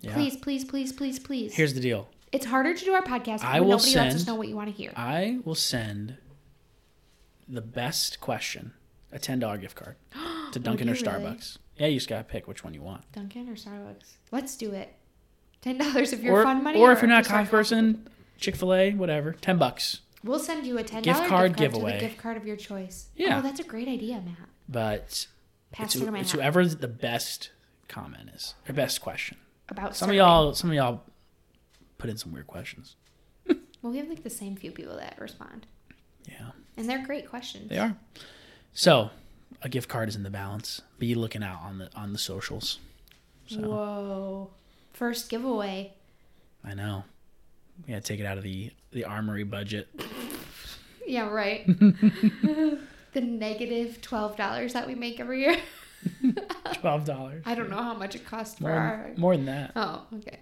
[0.00, 0.14] yeah.
[0.14, 1.54] Please, please, please, please, please.
[1.54, 2.08] Here's the deal.
[2.32, 4.56] It's harder to do our podcast I will nobody lets us send- know what you
[4.56, 4.92] want to hear.
[4.96, 6.16] I will send
[7.48, 8.72] the best question
[9.12, 9.96] a ten dollar gift card
[10.52, 11.18] to Dunkin' or you really?
[11.24, 11.58] Starbucks.
[11.76, 13.10] Yeah, you just gotta pick which one you want.
[13.12, 14.12] Dunkin' or Starbucks?
[14.30, 14.94] Let's do it.
[15.62, 18.08] Ten dollars if you're Or, fun money, or if you're not a coffee person,
[18.38, 20.00] Chick Fil A, whatever, ten bucks.
[20.24, 22.00] We'll send you a ten Gift card gift card giveaway.
[22.00, 23.08] gift card of your choice.
[23.16, 23.38] Yeah.
[23.38, 24.48] Oh, that's a great idea, Matt.
[24.68, 25.26] But
[25.72, 27.50] Pass it's, it's whoever the best
[27.88, 29.38] comment is, or best question.
[29.68, 31.02] about Some of y'all, some of y'all
[31.98, 32.96] put in some weird questions.
[33.80, 35.64] Well, we have like the same few people that respond,
[36.28, 37.68] Yeah, and they're great questions.
[37.68, 37.94] they are.
[38.72, 39.10] So,
[39.62, 40.82] a gift card is in the balance.
[40.98, 42.80] Be looking out on the on the socials.
[43.46, 44.50] So Whoa!
[44.92, 45.92] First giveaway.
[46.64, 47.04] I know.
[47.86, 49.88] We gotta take it out of the the armory budget.
[51.06, 51.64] Yeah, right.
[51.68, 55.56] the negative twelve dollars that we make every year.
[56.74, 57.44] Twelve dollars.
[57.46, 59.10] I don't know how much it costs for More, our.
[59.16, 59.72] more than that.
[59.74, 60.40] Oh, okay.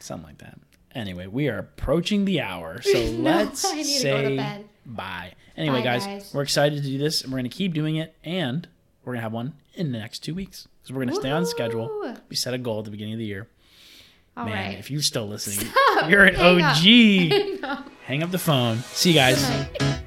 [0.00, 0.58] Something like that.
[0.94, 5.32] Anyway, we are approaching the hour, so No, let's say bye.
[5.56, 6.34] Anyway, Bye, guys, guys.
[6.34, 8.66] we're excited to do this, and we're gonna keep doing it, and
[9.04, 12.16] we're gonna have one in the next two weeks because we're gonna stay on schedule.
[12.28, 13.46] We set a goal at the beginning of the year.
[14.36, 14.78] All Man, right.
[14.78, 16.10] if you're still listening, Stop.
[16.10, 16.76] you're an Hang up.
[16.76, 16.82] OG.
[16.82, 17.90] Hang up.
[18.06, 18.78] Hang up the phone.
[18.78, 19.99] See you guys.